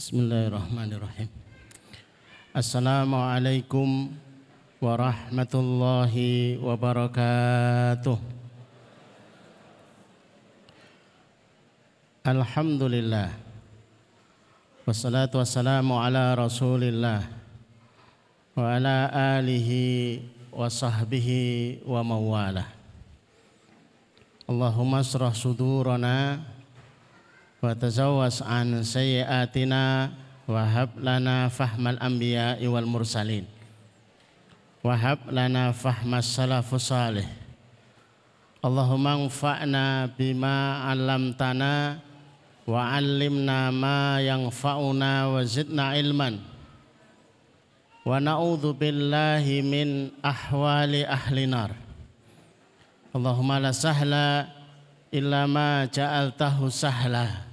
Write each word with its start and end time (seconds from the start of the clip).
Bismillahirrahmanirrahim. 0.00 1.28
Assalamualaikum 2.56 4.16
warahmatullahi 4.80 6.56
wabarakatuh. 6.56 8.16
Alhamdulillah. 12.24 13.28
Wassalatu 14.88 15.36
wassalamu 15.36 16.00
ala 16.00 16.32
Rasulillah 16.32 17.28
wa 18.56 18.72
ala 18.72 19.04
alihi 19.36 20.24
wa 20.48 20.64
sahbihi 20.72 21.84
wa 21.84 22.00
mawalah. 22.00 22.72
Allahumma 24.48 25.04
asrah 25.04 25.36
sudurana 25.36 26.40
wa 27.60 27.76
an 28.48 28.80
sayyiatina 28.80 30.08
wa 30.48 30.64
lana 30.96 31.52
fahmal 31.52 32.00
anbiya'i 32.00 32.64
wal 32.64 32.88
mursalin. 32.88 33.44
Wa 34.80 34.96
lana 35.28 35.76
fahmas 35.76 36.24
salafus 36.24 36.88
salih. 36.88 37.28
Allahumma 38.64 39.20
anfa'na 39.20 40.08
bima 40.16 40.88
'allamtana 40.88 42.00
wa 42.64 42.96
'allimna 42.96 43.68
ma 43.68 44.24
yanfa'una 44.24 45.28
wa 45.28 45.44
zidna 45.44 46.00
ilman. 46.00 46.40
Wa 48.08 48.16
na'udzu 48.16 48.72
billahi 48.72 49.60
min 49.60 50.16
Allahumma 53.12 53.60
la 53.60 53.76
sahla 53.76 54.48
illa 55.12 55.44
ma 55.44 55.84
ja'altahu 55.84 56.72
sahla 56.72 57.49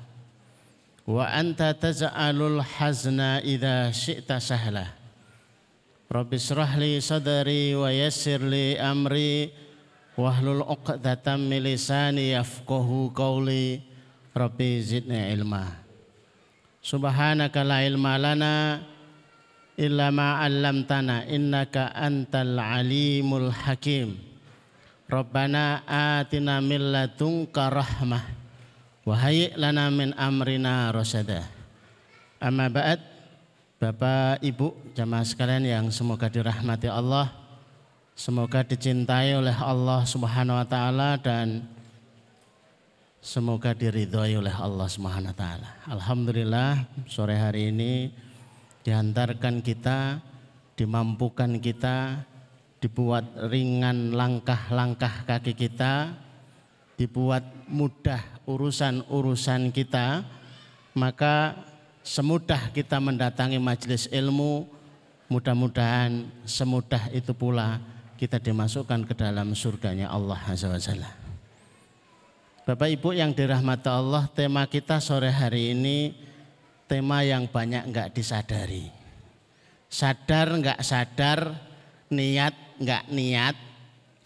wa 1.08 1.24
anta 1.32 1.72
taj'alul 1.72 2.60
hazna 2.60 3.40
idza 3.40 3.96
syi'ta 3.96 4.44
sahla. 4.44 4.92
Rabbi 6.12 6.36
shrah 6.36 6.76
li 6.76 7.00
sadri 7.00 7.72
wa 7.72 7.88
yassir 7.88 8.44
li 8.44 8.76
amri 8.76 9.56
wahlul 10.20 10.68
'uqdatam 10.68 11.48
min 11.48 11.64
lisani 11.64 12.36
yafqahu 12.36 13.16
qawli. 13.16 13.80
Rabbi 14.36 14.84
zidni 14.84 15.32
ilma. 15.32 15.80
Subhanaka 16.84 17.64
la 17.64 17.88
ilma 17.88 18.20
lana 18.20 18.84
illa 19.80 20.12
ma 20.12 20.44
'allamtana 20.44 21.24
innaka 21.24 21.96
antal 21.96 22.60
alimul 22.60 23.48
hakim. 23.48 24.20
Rabbana 25.08 25.88
atina 25.88 26.60
min 26.60 26.92
ladunka 26.92 27.72
rahmah 27.72 28.37
wa 29.08 29.16
hayyi 29.16 29.56
lana 29.56 29.88
min 29.88 30.12
amrina 30.20 30.92
rasyada. 30.92 31.48
Amma 32.44 32.68
ba'd 32.68 33.00
Bapak 33.80 34.44
Ibu 34.44 34.76
jamaah 34.92 35.24
sekalian 35.24 35.64
yang 35.64 35.86
semoga 35.96 36.28
dirahmati 36.28 36.92
Allah, 36.92 37.32
semoga 38.20 38.68
dicintai 38.68 39.32
oleh 39.32 39.56
Allah 39.56 40.04
Subhanahu 40.04 40.60
wa 40.60 40.68
taala 40.68 41.16
dan 41.16 41.64
semoga 43.24 43.72
diridhoi 43.72 44.36
oleh 44.44 44.52
Allah 44.52 44.92
Subhanahu 44.92 45.32
wa 45.32 45.38
taala. 45.40 45.70
Alhamdulillah 45.88 46.84
sore 47.08 47.40
hari 47.40 47.72
ini 47.72 48.12
diantarkan 48.84 49.64
kita, 49.64 50.20
dimampukan 50.76 51.56
kita 51.64 52.28
dibuat 52.84 53.24
ringan 53.48 54.12
langkah-langkah 54.12 55.24
kaki 55.24 55.56
kita, 55.56 56.12
dibuat 56.98 57.46
mudah 57.70 58.20
urusan-urusan 58.50 59.70
kita, 59.70 60.26
maka 60.98 61.54
semudah 62.02 62.74
kita 62.74 62.98
mendatangi 62.98 63.62
majelis 63.62 64.10
ilmu, 64.10 64.66
mudah-mudahan 65.30 66.26
semudah 66.44 67.14
itu 67.14 67.38
pula 67.38 67.78
kita 68.18 68.42
dimasukkan 68.42 69.06
ke 69.06 69.14
dalam 69.14 69.54
surganya 69.54 70.10
Allah 70.10 70.42
Azza 70.42 70.74
wa 70.74 70.82
Jalla. 70.82 71.12
Bapak 72.66 72.90
Ibu 72.92 73.16
yang 73.16 73.32
dirahmati 73.32 73.88
Allah, 73.88 74.28
tema 74.34 74.66
kita 74.68 74.98
sore 74.98 75.32
hari 75.32 75.72
ini 75.78 76.18
tema 76.90 77.22
yang 77.22 77.46
banyak 77.46 77.88
enggak 77.88 78.12
disadari. 78.12 78.90
Sadar 79.88 80.52
enggak 80.52 80.82
sadar, 80.84 81.56
niat 82.12 82.58
nggak 82.82 83.04
niat, 83.14 83.56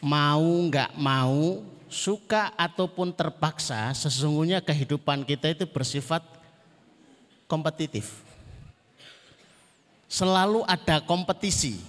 mau 0.02 0.42
nggak 0.42 0.98
mau, 0.98 1.62
suka 1.92 2.56
ataupun 2.56 3.12
terpaksa, 3.12 3.92
sesungguhnya 3.92 4.64
kehidupan 4.64 5.28
kita 5.28 5.52
itu 5.52 5.68
bersifat 5.68 6.24
kompetitif. 7.46 8.24
Selalu 10.08 10.64
ada 10.64 11.04
kompetisi. 11.04 11.84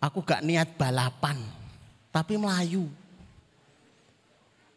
Aku 0.00 0.24
gak 0.24 0.44
niat 0.44 0.76
balapan, 0.76 1.36
tapi 2.12 2.36
melayu. 2.36 2.88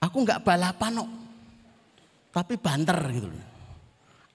Aku 0.03 0.19
nggak 0.19 0.43
balapan 0.43 0.99
kok, 0.99 1.11
tapi 2.35 2.59
banter 2.59 2.99
gitu. 3.15 3.31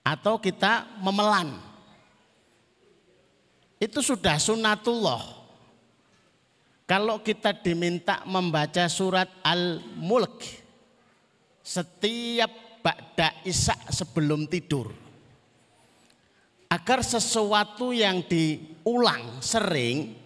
Atau 0.00 0.40
kita 0.40 0.88
memelan. 1.04 1.52
Itu 3.76 4.00
sudah 4.00 4.40
sunatullah. 4.40 5.37
Kalau 6.88 7.20
kita 7.20 7.52
diminta 7.52 8.24
membaca 8.24 8.88
surat 8.88 9.28
Al-Mulk 9.44 10.40
setiap 11.60 12.80
ba'da 12.80 13.44
isak 13.44 13.92
sebelum 13.92 14.48
tidur. 14.48 14.88
Agar 16.72 17.04
sesuatu 17.04 17.92
yang 17.92 18.24
diulang 18.24 19.44
sering 19.44 20.16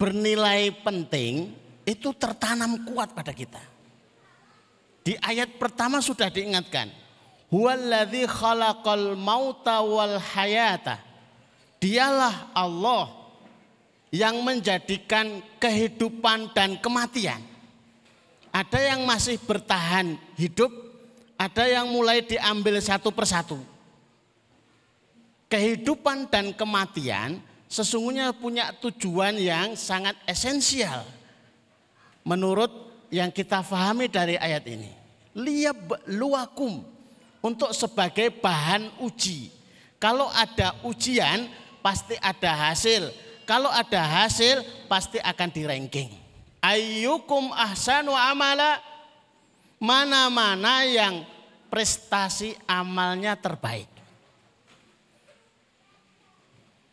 bernilai 0.00 0.72
penting 0.80 1.52
itu 1.84 2.16
tertanam 2.16 2.88
kuat 2.88 3.12
pada 3.12 3.36
kita. 3.36 3.60
Di 5.04 5.20
ayat 5.20 5.60
pertama 5.60 6.00
sudah 6.00 6.32
diingatkan. 6.32 6.88
Huwallazi 7.52 8.24
khalaqal 8.24 9.20
mauta 9.20 9.84
wal 9.84 10.16
hayata. 10.16 10.96
Dialah 11.76 12.56
Allah 12.56 13.19
yang 14.10 14.42
menjadikan 14.42 15.38
kehidupan 15.62 16.50
dan 16.50 16.78
kematian. 16.82 17.38
Ada 18.50 18.94
yang 18.94 19.06
masih 19.06 19.38
bertahan 19.46 20.18
hidup, 20.34 20.74
ada 21.38 21.70
yang 21.70 21.86
mulai 21.86 22.18
diambil 22.26 22.82
satu 22.82 23.14
persatu. 23.14 23.62
Kehidupan 25.46 26.30
dan 26.30 26.50
kematian 26.54 27.38
sesungguhnya 27.70 28.34
punya 28.34 28.74
tujuan 28.82 29.38
yang 29.38 29.78
sangat 29.78 30.18
esensial. 30.26 31.06
Menurut 32.26 32.70
yang 33.14 33.30
kita 33.30 33.62
fahami 33.62 34.10
dari 34.10 34.34
ayat 34.38 34.66
ini. 34.66 34.90
Liyab 35.34 36.10
luakum 36.10 36.82
untuk 37.38 37.70
sebagai 37.70 38.34
bahan 38.34 38.90
uji. 39.02 39.50
Kalau 40.02 40.26
ada 40.34 40.74
ujian 40.82 41.46
pasti 41.78 42.18
ada 42.18 42.70
hasil 42.70 43.29
kalau 43.50 43.66
ada 43.66 43.98
hasil 44.22 44.62
pasti 44.86 45.18
akan 45.18 45.48
di 45.50 45.66
ranking. 45.66 46.06
Ayyukum 46.62 47.50
ahsanu 47.50 48.14
amala 48.14 48.78
mana-mana 49.82 50.86
yang 50.86 51.26
prestasi 51.66 52.54
amalnya 52.70 53.34
terbaik. 53.34 53.90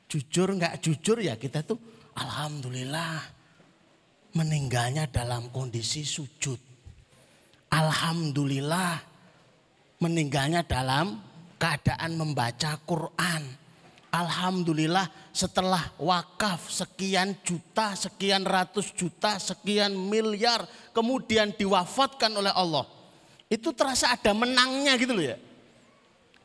Jujur 0.09 0.57
nggak 0.57 0.81
jujur 0.81 1.21
ya 1.21 1.37
kita 1.37 1.61
tuh 1.61 1.77
alhamdulillah 2.17 3.21
meninggalnya 4.33 5.13
dalam 5.13 5.53
kondisi 5.53 6.01
sujud. 6.01 6.57
Alhamdulillah 7.69 8.97
meninggalnya 10.01 10.65
dalam 10.65 11.21
keadaan 11.61 12.17
membaca 12.17 12.81
Quran. 12.81 13.66
Alhamdulillah 14.07 15.11
setelah 15.35 15.91
wakaf 15.99 16.71
sekian 16.71 17.35
juta, 17.43 17.91
sekian 17.93 18.47
ratus 18.47 18.95
juta, 18.95 19.35
sekian 19.35 19.91
miliar 19.93 20.63
kemudian 20.95 21.51
diwafatkan 21.51 22.31
oleh 22.31 22.53
Allah. 22.55 22.87
Itu 23.51 23.75
terasa 23.75 24.15
ada 24.15 24.31
menangnya 24.31 24.95
gitu 24.95 25.11
loh 25.15 25.25
ya. 25.27 25.37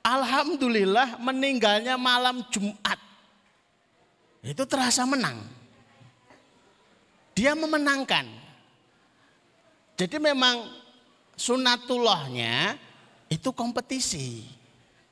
Alhamdulillah 0.02 1.22
meninggalnya 1.22 1.94
malam 1.94 2.42
Jumat. 2.50 2.98
Itu 4.42 4.66
terasa 4.66 5.06
menang. 5.06 5.38
Dia 7.32 7.54
memenangkan. 7.54 8.26
Jadi 9.94 10.18
memang 10.18 10.66
sunatullahnya 11.38 12.74
itu 13.30 13.54
kompetisi. 13.54 14.61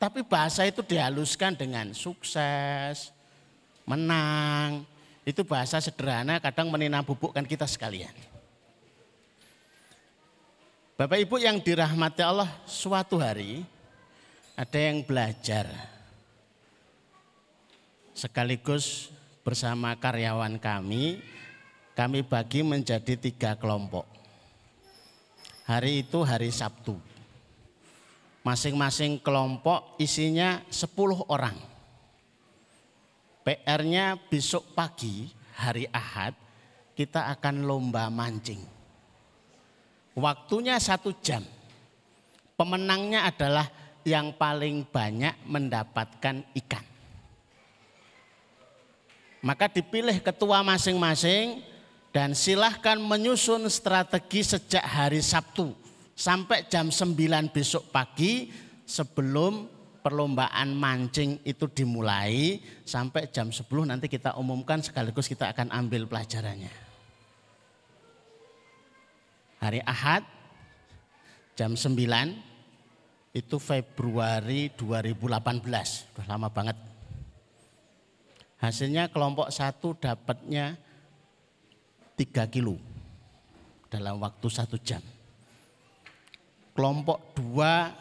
Tapi 0.01 0.25
bahasa 0.25 0.65
itu 0.65 0.81
dihaluskan 0.81 1.53
dengan 1.61 1.93
sukses, 1.93 3.13
menang. 3.85 4.89
Itu 5.29 5.45
bahasa 5.45 5.77
sederhana 5.77 6.41
kadang 6.41 6.73
menina 6.73 7.05
bubukkan 7.05 7.45
kita 7.45 7.69
sekalian. 7.69 8.17
Bapak 10.97 11.21
Ibu 11.21 11.37
yang 11.45 11.61
dirahmati 11.61 12.25
Allah 12.25 12.49
suatu 12.65 13.21
hari 13.21 13.61
ada 14.57 14.79
yang 14.81 15.05
belajar 15.05 15.69
sekaligus 18.17 19.13
bersama 19.45 19.93
karyawan 19.97 20.57
kami, 20.61 21.21
kami 21.93 22.21
bagi 22.25 22.65
menjadi 22.65 23.17
tiga 23.21 23.53
kelompok. 23.57 24.05
Hari 25.69 26.05
itu 26.09 26.25
hari 26.25 26.49
Sabtu. 26.49 27.10
Masing-masing 28.51 29.23
kelompok 29.23 29.95
isinya 30.03 30.59
10 30.75 30.91
orang. 31.31 31.55
PR-nya 33.47 34.19
besok 34.27 34.75
pagi 34.75 35.31
hari 35.55 35.87
Ahad 35.95 36.35
kita 36.99 37.31
akan 37.31 37.63
lomba 37.63 38.11
mancing. 38.11 38.59
Waktunya 40.19 40.83
satu 40.83 41.15
jam. 41.23 41.47
Pemenangnya 42.59 43.31
adalah 43.31 43.71
yang 44.03 44.35
paling 44.35 44.83
banyak 44.83 45.47
mendapatkan 45.47 46.43
ikan. 46.59 46.85
Maka 49.47 49.71
dipilih 49.71 50.19
ketua 50.19 50.67
masing-masing 50.67 51.63
dan 52.11 52.35
silahkan 52.35 52.99
menyusun 52.99 53.63
strategi 53.71 54.43
sejak 54.43 54.83
hari 54.83 55.23
Sabtu 55.23 55.80
sampai 56.21 56.69
jam 56.69 56.93
9 56.93 57.17
besok 57.49 57.89
pagi 57.89 58.53
sebelum 58.85 59.65
perlombaan 60.05 60.77
mancing 60.77 61.41
itu 61.49 61.65
dimulai 61.73 62.61
sampai 62.85 63.33
jam 63.33 63.49
10 63.49 63.65
nanti 63.89 64.05
kita 64.05 64.37
umumkan 64.37 64.85
sekaligus 64.85 65.25
kita 65.25 65.49
akan 65.49 65.73
ambil 65.73 66.05
pelajarannya. 66.05 66.69
Hari 69.65 69.81
Ahad 69.89 70.25
jam 71.57 71.73
9 71.73 71.97
itu 73.33 73.57
Februari 73.57 74.69
2018, 74.77 75.65
sudah 76.13 76.27
lama 76.29 76.53
banget. 76.53 76.77
Hasilnya 78.61 79.09
kelompok 79.09 79.49
satu 79.49 79.97
dapatnya 79.97 80.77
3 82.17 82.53
kilo 82.53 82.77
dalam 83.89 84.21
waktu 84.21 84.49
satu 84.53 84.77
jam. 84.81 85.01
Kelompok 86.81 87.37
dua 87.37 87.93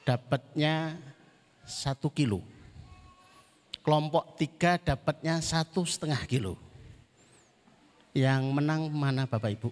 dapatnya 0.00 0.96
satu 1.60 2.08
kilo. 2.08 2.40
Kelompok 3.84 4.32
tiga 4.40 4.80
dapatnya 4.80 5.36
satu 5.44 5.84
setengah 5.84 6.24
kilo. 6.24 6.56
Yang 8.16 8.48
menang 8.48 8.88
mana 8.88 9.28
Bapak 9.28 9.60
Ibu? 9.60 9.68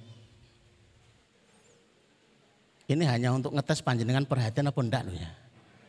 Ini 2.93 3.09
hanya 3.09 3.33
untuk 3.33 3.57
ngetes 3.57 3.81
panjenengan 3.81 4.29
perhatian 4.29 4.69
apa 4.69 4.81
enggak 4.85 5.09
loh 5.09 5.17
ya. 5.17 5.33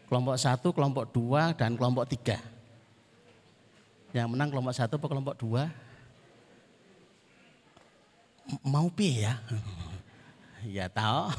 Kelompok 0.07 0.39
satu, 0.39 0.71
kelompok 0.71 1.11
dua, 1.11 1.51
dan 1.51 1.75
kelompok 1.75 2.07
tiga. 2.07 2.39
Yang 4.15 4.27
menang 4.31 4.55
kelompok 4.55 4.71
satu 4.71 4.95
atau 4.95 5.11
kelompok 5.11 5.35
dua? 5.35 5.67
Mau 8.63 8.87
pi 8.87 9.27
ya? 9.27 9.35
Ya 10.65 10.89
tahu. 10.89 11.29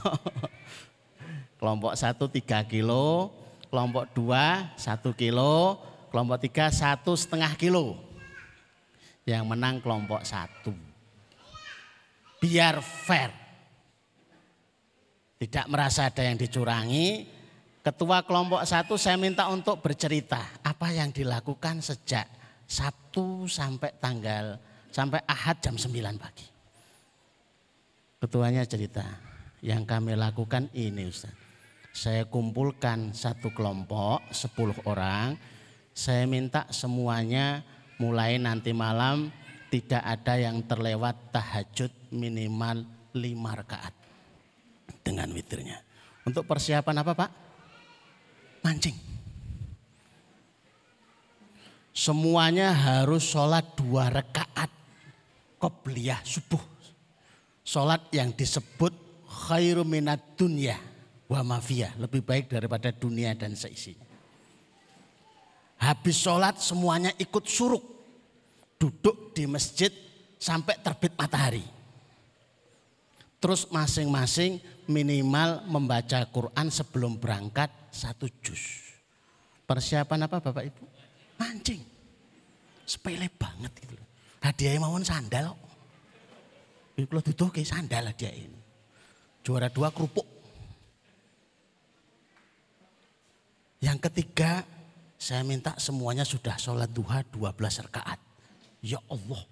kelompok 1.58 1.98
satu 1.98 2.30
tiga 2.30 2.62
kilo, 2.62 3.34
kelompok 3.66 4.06
dua 4.14 4.70
satu 4.78 5.10
kilo, 5.10 5.80
kelompok 6.14 6.38
tiga 6.46 6.70
satu 6.70 7.18
setengah 7.18 7.52
kilo. 7.58 7.98
Yang 9.26 9.44
menang 9.44 9.76
kelompok 9.82 10.24
satu. 10.24 10.72
Biar 12.38 12.80
fair. 12.80 13.34
Tidak 15.38 15.66
merasa 15.70 16.10
ada 16.10 16.22
yang 16.24 16.38
dicurangi. 16.38 17.38
Ketua 17.84 18.24
kelompok 18.24 18.64
satu 18.64 18.98
saya 18.98 19.16
minta 19.16 19.46
untuk 19.48 19.80
bercerita 19.80 20.42
apa 20.60 20.92
yang 20.92 21.08
dilakukan 21.14 21.80
sejak 21.80 22.26
Sabtu 22.68 23.48
sampai 23.48 23.96
tanggal 23.96 24.60
sampai 24.92 25.22
Ahad 25.24 25.62
jam 25.62 25.76
9 25.78 25.94
pagi. 26.18 26.57
Ketuanya 28.18 28.66
cerita, 28.66 29.06
yang 29.62 29.86
kami 29.86 30.18
lakukan 30.18 30.66
ini 30.74 31.06
Ustaz. 31.06 31.30
Saya 31.94 32.26
kumpulkan 32.26 33.14
satu 33.14 33.54
kelompok 33.54 34.26
10 34.34 34.82
orang, 34.90 35.38
saya 35.94 36.26
minta 36.26 36.66
semuanya 36.74 37.62
mulai 38.02 38.42
nanti 38.42 38.74
malam 38.74 39.30
tidak 39.70 40.02
ada 40.02 40.34
yang 40.34 40.66
terlewat 40.66 41.30
tahajud 41.30 41.94
minimal 42.10 42.82
5 43.14 43.58
rakaat 43.62 43.94
dengan 45.06 45.30
witirnya. 45.30 45.78
Untuk 46.26 46.42
persiapan 46.42 47.06
apa 47.06 47.12
Pak? 47.14 47.30
Mancing. 48.66 48.98
Semuanya 51.94 52.74
harus 52.74 53.26
sholat 53.26 53.78
dua 53.78 54.10
rakaat 54.10 54.70
qobliyah 55.58 56.22
subuh. 56.26 56.77
Sholat 57.68 58.08
yang 58.16 58.32
disebut 58.32 58.96
khairu 59.28 59.84
minat 59.84 60.40
dunya 60.40 60.80
wa 61.28 61.44
mafiyah. 61.44 61.92
Lebih 62.00 62.24
baik 62.24 62.48
daripada 62.48 62.88
dunia 62.88 63.36
dan 63.36 63.52
seisinya. 63.52 64.08
Habis 65.76 66.16
sholat 66.16 66.56
semuanya 66.64 67.12
ikut 67.20 67.44
suruk. 67.44 67.84
Duduk 68.80 69.36
di 69.36 69.44
masjid 69.44 69.92
sampai 70.40 70.80
terbit 70.80 71.12
matahari. 71.20 71.60
Terus 73.36 73.68
masing-masing 73.68 74.64
minimal 74.88 75.60
membaca 75.68 76.24
Quran 76.24 76.72
sebelum 76.72 77.20
berangkat 77.20 77.68
satu 77.92 78.32
juz. 78.40 78.96
Persiapan 79.68 80.24
apa 80.24 80.40
Bapak 80.40 80.64
Ibu? 80.72 80.84
mancing. 81.38 81.84
Sepele 82.88 83.28
banget 83.28 83.70
gitu. 83.84 83.94
Hadiahnya 84.40 84.80
mawon 84.82 85.04
sandal 85.04 85.52
kok. 85.52 85.67
Kalau 86.98 87.22
duduk 87.22 87.54
kayak 87.54 87.70
sandal 87.70 88.10
hadiah 88.10 88.34
ini. 88.34 88.58
Juara 89.46 89.70
dua 89.70 89.94
kerupuk. 89.94 90.26
Yang 93.78 94.10
ketiga, 94.10 94.66
saya 95.14 95.46
minta 95.46 95.78
semuanya 95.78 96.26
sudah 96.26 96.58
sholat 96.58 96.90
duha 96.90 97.22
12 97.30 97.54
rakaat. 97.86 98.18
Ya 98.82 98.98
Allah, 99.06 99.42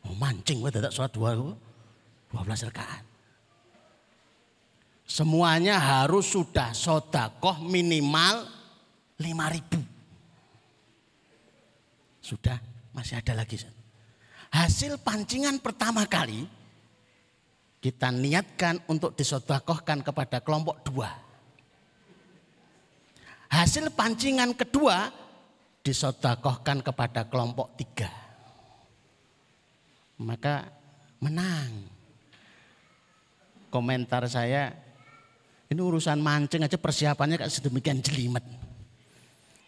mau 0.00 0.16
mancing 0.16 0.64
gue 0.64 0.72
tidak 0.72 0.96
sholat 0.96 1.12
duha 1.12 1.36
12 1.36 2.68
rakaat. 2.72 3.04
Semuanya 5.04 5.76
harus 5.76 6.32
sudah 6.32 6.72
sodakoh 6.72 7.60
minimal 7.60 8.48
5 9.20 9.52
ribu. 9.52 9.80
Sudah, 12.24 12.56
masih 12.96 13.20
ada 13.20 13.36
lagi. 13.36 13.60
Hasil 14.48 14.96
pancingan 15.04 15.60
pertama 15.60 16.08
kali 16.08 16.48
kita 17.84 18.08
niatkan 18.08 18.80
untuk 18.88 19.12
disodakohkan 19.12 20.00
kepada 20.00 20.40
kelompok 20.40 20.80
dua. 20.88 21.12
Hasil 23.52 23.92
pancingan 23.92 24.56
kedua 24.56 25.12
disodakohkan 25.84 26.80
kepada 26.80 27.28
kelompok 27.28 27.76
tiga. 27.76 28.08
Maka 30.16 30.64
menang. 31.20 31.92
Komentar 33.68 34.24
saya, 34.32 34.72
ini 35.68 35.80
urusan 35.84 36.24
mancing 36.24 36.64
aja 36.64 36.80
persiapannya 36.80 37.36
kayak 37.36 37.52
sedemikian 37.52 38.00
jelimet. 38.00 38.48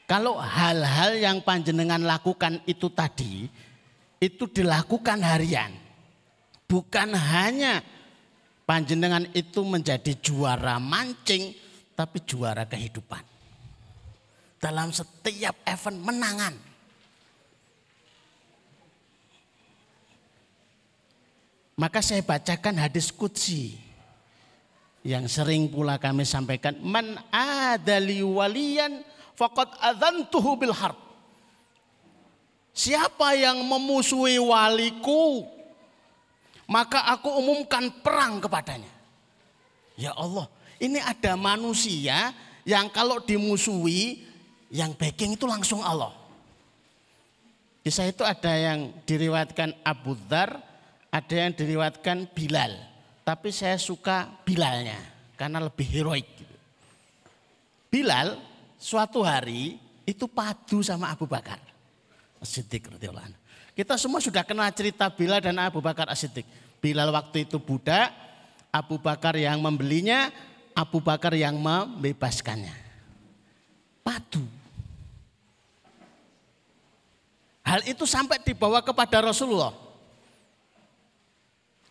Kalau 0.08 0.40
hal-hal 0.40 1.20
yang 1.20 1.44
panjenengan 1.44 2.00
lakukan 2.00 2.64
itu 2.64 2.88
tadi, 2.88 3.44
itu 4.24 4.48
dilakukan 4.48 5.20
harian. 5.20 5.74
Bukan 6.64 7.12
hanya 7.12 7.82
panjenengan 8.66 9.30
itu 9.32 9.62
menjadi 9.62 10.12
juara 10.18 10.76
mancing, 10.82 11.54
tapi 11.94 12.20
juara 12.26 12.66
kehidupan. 12.66 13.22
Dalam 14.58 14.90
setiap 14.90 15.62
event 15.64 15.98
menangan. 16.02 16.54
Maka 21.76 22.00
saya 22.00 22.24
bacakan 22.24 22.80
hadis 22.80 23.12
kutsi 23.12 23.76
yang 25.06 25.28
sering 25.30 25.70
pula 25.70 26.00
kami 26.00 26.26
sampaikan. 26.26 26.74
Man 26.82 27.20
adali 27.30 28.24
waliyan 28.24 29.04
faqad 29.36 29.76
adzantuhu 29.78 30.56
bil 30.56 30.72
harb. 30.72 30.96
Siapa 32.76 33.36
yang 33.36 33.60
memusuhi 33.64 34.40
waliku, 34.40 35.48
maka 36.66 37.06
aku 37.14 37.30
umumkan 37.38 37.90
perang 38.02 38.42
kepadanya. 38.42 38.90
Ya 39.96 40.12
Allah, 40.12 40.50
ini 40.82 41.00
ada 41.00 41.38
manusia 41.38 42.34
yang 42.66 42.90
kalau 42.90 43.22
dimusuhi, 43.22 44.26
yang 44.68 44.92
backing 44.92 45.38
itu 45.38 45.46
langsung 45.46 45.80
Allah. 45.80 46.12
Kisah 47.86 48.10
itu 48.10 48.26
ada 48.26 48.50
yang 48.50 48.90
diriwatkan 49.06 49.72
Abu 49.86 50.18
Dhar, 50.26 50.58
ada 51.08 51.34
yang 51.38 51.54
diriwatkan 51.54 52.26
Bilal. 52.34 52.74
Tapi 53.22 53.54
saya 53.54 53.78
suka 53.78 54.26
Bilalnya, 54.42 54.98
karena 55.38 55.62
lebih 55.62 55.86
heroik. 55.86 56.26
Bilal 57.86 58.36
suatu 58.76 59.22
hari 59.22 59.78
itu 60.02 60.26
padu 60.26 60.82
sama 60.82 61.14
Abu 61.14 61.30
Bakar. 61.30 61.62
As-Siddiq 62.42 62.90
Kita 63.76 64.00
semua 64.00 64.24
sudah 64.24 64.40
kenal 64.40 64.72
cerita 64.72 65.04
Bilal 65.12 65.44
dan 65.44 65.60
Abu 65.60 65.84
Bakar 65.84 66.08
As-Siddiq. 66.08 66.48
Bilal 66.80 67.12
waktu 67.12 67.44
itu 67.44 67.60
budak, 67.60 68.08
Abu 68.72 68.96
Bakar 68.96 69.36
yang 69.36 69.60
membelinya, 69.60 70.32
Abu 70.72 70.96
Bakar 71.04 71.36
yang 71.36 71.60
membebaskannya. 71.60 72.72
Padu. 74.00 74.40
Hal 77.60 77.84
itu 77.84 78.08
sampai 78.08 78.40
dibawa 78.40 78.80
kepada 78.80 79.20
Rasulullah. 79.20 79.76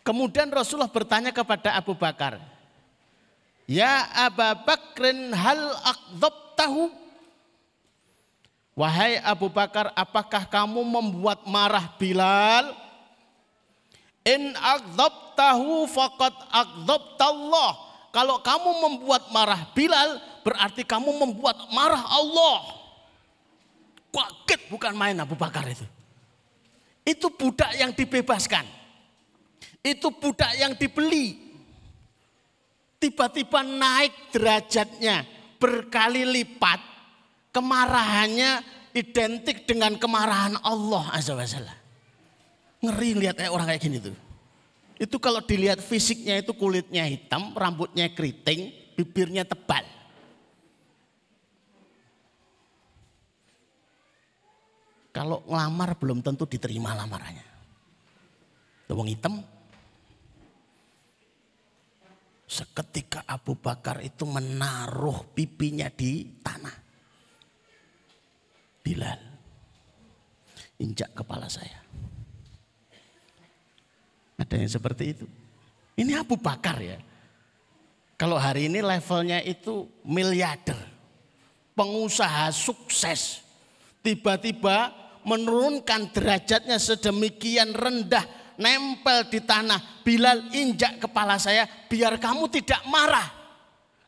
Kemudian 0.02 0.50
Rasulullah 0.50 0.90
bertanya 0.90 1.30
kepada 1.30 1.78
Abu 1.78 1.94
Bakar, 1.94 2.42
Ya 3.66 4.06
Abu 4.26 4.42
Bakrin 4.62 5.34
hal 5.34 5.58
akdob 5.82 6.34
tahu? 6.54 7.05
Wahai 8.76 9.16
Abu 9.24 9.48
Bakar, 9.48 9.88
apakah 9.96 10.44
kamu 10.44 10.84
membuat 10.84 11.48
marah 11.48 11.96
Bilal? 11.96 12.76
In 14.20 14.52
tahu 15.32 15.88
fakat 15.88 16.34
Allah. 16.52 17.72
Kalau 18.12 18.36
kamu 18.44 18.70
membuat 18.84 19.32
marah 19.32 19.64
Bilal, 19.72 20.20
berarti 20.44 20.84
kamu 20.84 21.08
membuat 21.16 21.56
marah 21.72 22.04
Allah. 22.04 22.76
Kaget 24.12 24.68
bukan 24.68 24.92
main 24.92 25.16
Abu 25.16 25.32
Bakar 25.40 25.64
itu. 25.64 25.88
Itu 27.00 27.32
budak 27.32 27.72
yang 27.80 27.96
dibebaskan. 27.96 28.68
Itu 29.80 30.12
budak 30.12 30.52
yang 30.60 30.76
dibeli 30.76 31.46
tiba-tiba 33.06 33.62
naik 33.62 34.34
derajatnya 34.34 35.22
berkali 35.62 36.24
lipat, 36.24 36.80
kemarahannya 37.56 38.60
identik 38.92 39.64
dengan 39.64 39.96
kemarahan 39.96 40.60
Allah 40.60 41.08
Azza 41.08 41.32
wa 41.32 41.48
Jalla. 41.48 41.72
Ngeri 42.84 43.10
lihat 43.16 43.40
orang 43.48 43.72
kayak 43.72 43.80
gini 43.80 43.96
tuh. 43.96 44.12
Itu 45.00 45.16
kalau 45.16 45.40
dilihat 45.40 45.80
fisiknya 45.80 46.36
itu 46.44 46.52
kulitnya 46.52 47.08
hitam, 47.08 47.56
rambutnya 47.56 48.12
keriting, 48.12 48.72
bibirnya 48.92 49.48
tebal. 49.48 49.84
Kalau 55.16 55.40
ngelamar 55.48 55.96
belum 55.96 56.20
tentu 56.20 56.44
diterima 56.44 56.92
lamarannya. 56.92 57.56
Wong 58.92 59.08
hitam, 59.08 59.40
Seketika 62.46 63.26
Abu 63.26 63.58
Bakar 63.58 64.00
itu 64.06 64.22
menaruh 64.22 65.34
pipinya 65.34 65.90
di 65.90 66.40
tanah. 66.40 66.85
Bilal, 68.86 69.18
injak 70.78 71.10
kepala 71.10 71.50
saya. 71.50 71.82
Ada 74.38 74.62
yang 74.62 74.70
seperti 74.70 75.04
itu. 75.10 75.26
Ini 75.98 76.22
Abu 76.22 76.38
Bakar 76.38 76.78
ya. 76.78 76.94
Kalau 78.14 78.38
hari 78.38 78.70
ini 78.70 78.78
levelnya 78.78 79.42
itu 79.42 79.90
miliarder. 80.06 80.78
Pengusaha 81.74 82.54
sukses. 82.54 83.42
Tiba-tiba 84.06 84.94
menurunkan 85.26 86.14
derajatnya 86.14 86.78
sedemikian 86.78 87.74
rendah 87.74 88.22
nempel 88.54 89.26
di 89.26 89.42
tanah. 89.42 90.06
Bilal 90.06 90.54
injak 90.54 91.02
kepala 91.02 91.42
saya 91.42 91.66
biar 91.90 92.22
kamu 92.22 92.46
tidak 92.54 92.86
marah. 92.86 93.34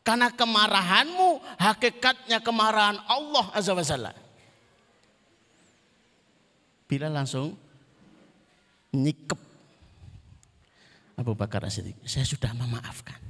Karena 0.07 0.31
kemarahanmu 0.31 1.59
hakikatnya 1.59 2.39
kemarahan 2.39 2.97
Allah 3.11 3.45
Azza 3.51 3.75
wa 3.75 3.83
Jalla. 3.83 4.28
Bilal 6.89 7.13
langsung 7.13 7.53
nyikep 8.97 9.37
Abu 11.21 11.37
Bakar 11.37 11.61
As-Siddiq. 11.69 12.01
Saya 12.09 12.25
sudah 12.25 12.49
memaafkan. 12.57 13.21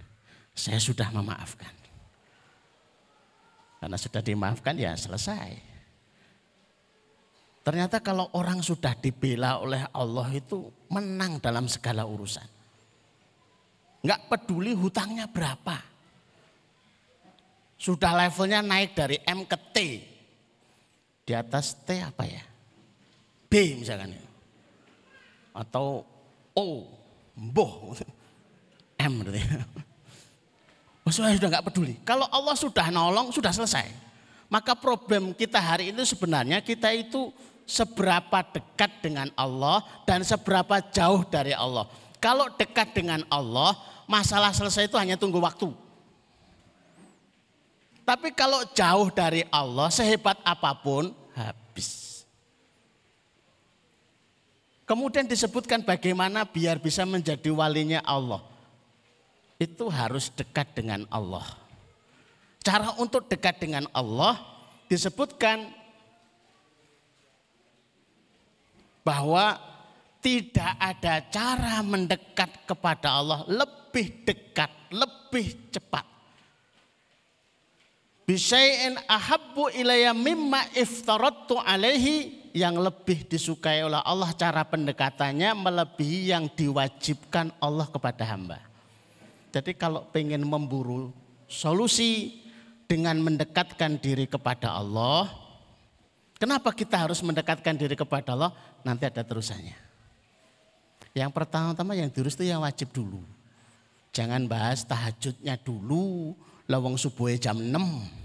Saya 0.55 0.79
sudah 0.79 1.11
memaafkan. 1.11 1.75
Karena 3.83 3.97
sudah 3.99 4.21
dimaafkan 4.23 4.75
ya 4.79 4.95
selesai. 4.95 5.59
Ternyata 7.59 7.99
kalau 7.99 8.31
orang 8.31 8.63
sudah 8.63 8.95
dibela 8.95 9.59
oleh 9.59 9.83
Allah 9.91 10.31
itu 10.31 10.71
menang 10.87 11.43
dalam 11.43 11.67
segala 11.67 12.07
urusan. 12.07 12.47
Enggak 13.99 14.21
peduli 14.31 14.71
hutangnya 14.71 15.27
berapa. 15.27 15.75
Sudah 17.75 18.15
levelnya 18.15 18.63
naik 18.63 18.95
dari 18.95 19.19
M 19.27 19.43
ke 19.43 19.57
T. 19.75 19.77
Di 21.27 21.35
atas 21.35 21.75
T 21.83 21.99
apa 21.99 22.23
ya? 22.23 22.48
B 23.49 23.81
misalkan. 23.81 24.13
Atau 25.51 26.05
O, 26.53 26.85
Boh. 27.33 27.97
M 28.99 29.13
berarti. 29.25 29.41
Maksudnya 31.03 31.35
sudah 31.41 31.49
enggak 31.49 31.65
peduli. 31.65 31.93
Kalau 32.05 32.29
Allah 32.29 32.53
sudah 32.53 32.87
nolong, 32.93 33.33
sudah 33.33 33.49
selesai. 33.49 33.89
Maka 34.49 34.77
problem 34.77 35.33
kita 35.33 35.57
hari 35.57 35.89
ini 35.89 36.05
sebenarnya 36.05 36.61
kita 36.61 36.93
itu 36.93 37.33
seberapa 37.69 38.41
dekat 38.49 39.01
dengan 39.01 39.29
Allah 39.37 39.85
dan 40.05 40.25
seberapa 40.25 40.81
jauh 40.89 41.21
dari 41.25 41.53
Allah. 41.53 41.85
Kalau 42.17 42.49
dekat 42.57 42.97
dengan 42.97 43.21
Allah, 43.29 43.77
masalah 44.09 44.49
selesai 44.49 44.89
itu 44.89 44.97
hanya 44.97 45.15
tunggu 45.15 45.37
waktu. 45.37 45.69
Tapi 48.01 48.33
kalau 48.33 48.65
jauh 48.73 49.13
dari 49.13 49.45
Allah, 49.53 49.93
sehebat 49.93 50.41
apa 50.41 50.73
pun, 50.73 51.13
habis. 51.37 52.08
Kemudian 54.89 55.29
disebutkan 55.29 55.85
bagaimana 55.85 56.49
biar 56.49 56.81
bisa 56.81 57.05
menjadi 57.05 57.53
walinya 57.53 58.01
Allah. 58.01 58.41
Itu 59.61 59.85
harus 59.85 60.33
dekat 60.33 60.73
dengan 60.73 61.05
Allah. 61.13 61.45
Cara 62.65 62.97
untuk 62.97 63.29
dekat 63.29 63.61
dengan 63.61 63.85
Allah 63.93 64.41
disebutkan 64.89 65.69
bahwa 69.05 69.61
tidak 70.25 70.73
ada 70.81 71.21
cara 71.29 71.85
mendekat 71.85 72.49
kepada 72.65 73.13
Allah 73.13 73.45
lebih 73.45 74.25
dekat, 74.25 74.73
lebih 74.89 75.69
cepat. 75.69 76.05
Bisain 78.25 78.97
ahabbu 79.05 79.69
ilayya 79.69 80.17
mimma 80.17 80.65
iftaratu 80.73 81.61
alaihi 81.61 82.38
yang 82.53 82.77
lebih 82.79 83.25
disukai 83.27 83.83
oleh 83.85 84.01
Allah 84.01 84.31
cara 84.33 84.65
pendekatannya 84.65 85.53
melebihi 85.53 86.33
yang 86.33 86.49
diwajibkan 86.49 87.53
Allah 87.61 87.87
kepada 87.89 88.23
hamba. 88.25 88.59
Jadi 89.49 89.73
kalau 89.73 90.05
pengen 90.13 90.45
memburu 90.45 91.09
solusi 91.49 92.41
dengan 92.85 93.17
mendekatkan 93.21 93.97
diri 93.97 94.29
kepada 94.29 94.77
Allah, 94.77 95.29
kenapa 96.37 96.73
kita 96.73 97.09
harus 97.09 97.21
mendekatkan 97.25 97.73
diri 97.77 97.97
kepada 97.97 98.33
Allah? 98.33 98.53
nanti 98.83 99.03
ada 99.07 99.23
terusannya. 99.23 99.75
Yang 101.17 101.31
pertama-tama 101.33 101.97
yang 101.97 102.07
diurus 102.07 102.37
itu 102.37 102.47
yang 102.47 102.61
wajib 102.63 102.93
dulu. 102.93 103.25
Jangan 104.13 104.45
bahas 104.45 104.85
tahajudnya 104.85 105.57
dulu, 105.61 106.33
lawang 106.69 106.97
subuh 106.97 107.33
jam 107.37 107.57
6. 107.57 108.18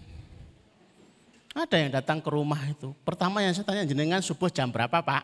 Ada 1.55 1.77
yang 1.79 1.91
datang 1.95 2.19
ke 2.19 2.29
rumah 2.35 2.59
itu. 2.67 2.91
Pertama 3.07 3.39
yang 3.39 3.55
saya 3.55 3.63
tanya 3.63 3.87
jenengan 3.87 4.19
subuh 4.19 4.51
jam 4.51 4.75
berapa 4.75 4.99
pak? 4.99 5.23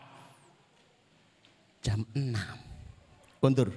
Jam 1.83 2.07
6. 2.15 3.43
Kuntur. 3.43 3.75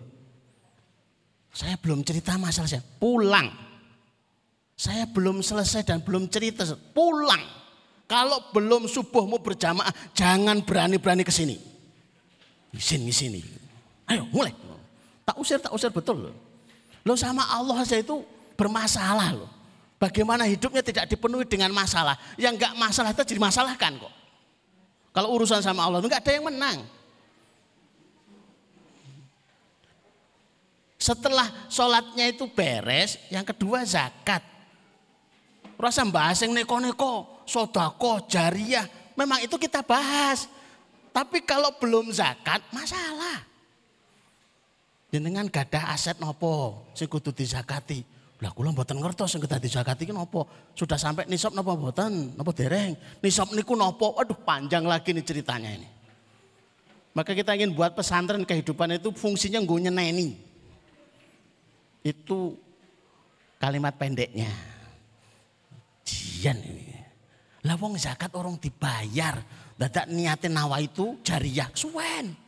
Saya 1.51 1.75
belum 1.83 2.07
cerita 2.07 2.39
masalah 2.39 2.71
saya. 2.71 2.85
Pulang. 3.03 3.51
Saya 4.79 5.07
belum 5.11 5.43
selesai 5.43 5.83
dan 5.83 5.99
belum 5.99 6.31
cerita. 6.31 6.63
Pulang. 6.95 7.43
Kalau 8.05 8.53
belum 8.55 8.87
subuh 8.87 9.25
mau 9.27 9.43
berjamaah, 9.43 9.91
jangan 10.15 10.63
berani-berani 10.63 11.27
ke 11.27 11.35
sini. 11.35 11.57
Di 12.71 12.83
sini, 12.83 13.11
sini. 13.11 13.41
Ayo 14.11 14.29
mulai. 14.31 14.55
Tak 15.25 15.41
usir, 15.41 15.59
tak 15.59 15.73
usir 15.73 15.89
betul 15.89 16.29
loh. 16.29 16.37
Lo 17.07 17.17
sama 17.17 17.49
Allah 17.49 17.81
saja 17.83 18.05
itu 18.05 18.21
bermasalah 18.55 19.31
loh. 19.33 19.51
Bagaimana 20.05 20.45
hidupnya 20.45 20.85
tidak 20.85 21.09
dipenuhi 21.09 21.49
dengan 21.49 21.73
masalah. 21.73 22.21
Yang 22.37 22.61
enggak 22.61 22.75
masalah 22.77 23.17
itu 23.17 23.25
jadi 23.25 23.41
masalahkan 23.41 23.97
kok. 23.97 24.13
Kalau 25.17 25.33
urusan 25.33 25.65
sama 25.65 25.89
Allah 25.89 26.05
enggak 26.05 26.21
ada 26.21 26.33
yang 26.37 26.45
menang. 26.45 26.85
Setelah 31.01 31.49
sholatnya 31.73 32.29
itu 32.29 32.45
beres, 32.53 33.17
yang 33.33 33.49
kedua 33.49 33.81
zakat. 33.89 34.45
Rasa 35.81 36.05
bahas 36.05 36.37
yang 36.45 36.53
neko-neko 36.53 37.41
sodako, 37.49 38.29
jariah. 38.29 38.85
Memang 39.17 39.41
itu 39.41 39.57
kita 39.57 39.81
bahas. 39.81 40.53
Tapi 41.17 41.41
kalau 41.49 41.73
belum 41.81 42.13
zakat, 42.13 42.61
masalah. 42.77 43.41
Jenengan 45.09 45.49
gadah 45.49 45.97
aset 45.97 46.21
nopo, 46.21 46.85
sing 46.93 47.09
kudu 47.09 47.33
dizakati. 47.33 48.14
Lah 48.43 48.51
kula 48.51 48.75
mboten 48.75 48.99
ngertos 48.99 49.31
sing 49.31 49.43
dadi 49.47 49.71
zakat 49.71 50.03
iki 50.03 50.11
napa? 50.11 50.43
Sudah 50.75 50.99
sampai 50.99 51.31
nisab 51.31 51.55
napa 51.55 51.79
mboten? 51.79 52.35
Napa 52.35 52.51
dereng? 52.51 52.99
Nisab 53.23 53.55
niku 53.55 53.79
napa? 53.79 54.11
Aduh 54.19 54.35
panjang 54.43 54.83
lagi 54.83 55.15
nih 55.15 55.23
ceritanya 55.23 55.71
ini. 55.71 55.89
Maka 57.15 57.31
kita 57.31 57.55
ingin 57.55 57.71
buat 57.79 57.95
pesantren 57.95 58.43
kehidupan 58.43 58.99
itu 58.99 59.15
fungsinya 59.15 59.63
nggo 59.63 59.79
nyeneni. 59.87 60.35
Itu 62.03 62.59
kalimat 63.63 63.95
pendeknya. 63.95 64.51
Jian 66.03 66.59
ini. 66.59 66.91
Lah 67.65 67.79
wong 67.81 67.97
zakat 67.97 68.35
orang 68.37 68.61
dibayar, 68.61 69.41
dadak 69.79 70.11
niatin 70.11 70.53
nawa 70.53 70.83
itu 70.83 71.17
jariah 71.25 71.71
suwen. 71.73 72.44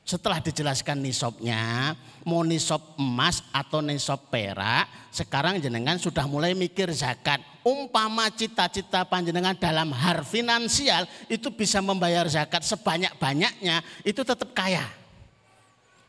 Setelah 0.00 0.42
dijelaskan 0.42 0.98
nisabnya, 0.98 1.94
mau 2.26 2.42
nisab 2.42 2.82
emas 2.98 3.46
atau 3.54 3.78
nisab 3.78 4.18
perak, 4.26 4.90
sekarang 5.14 5.62
jenengan 5.62 6.00
sudah 6.02 6.26
mulai 6.26 6.50
mikir 6.56 6.90
zakat. 6.90 7.38
Umpama 7.62 8.26
cita-cita 8.32 9.06
panjenengan 9.06 9.54
dalam 9.54 9.92
hal 9.94 10.26
finansial 10.26 11.06
itu 11.30 11.52
bisa 11.54 11.78
membayar 11.78 12.26
zakat 12.26 12.64
sebanyak-banyaknya, 12.66 13.84
itu 14.02 14.24
tetap 14.26 14.50
kaya. 14.50 14.82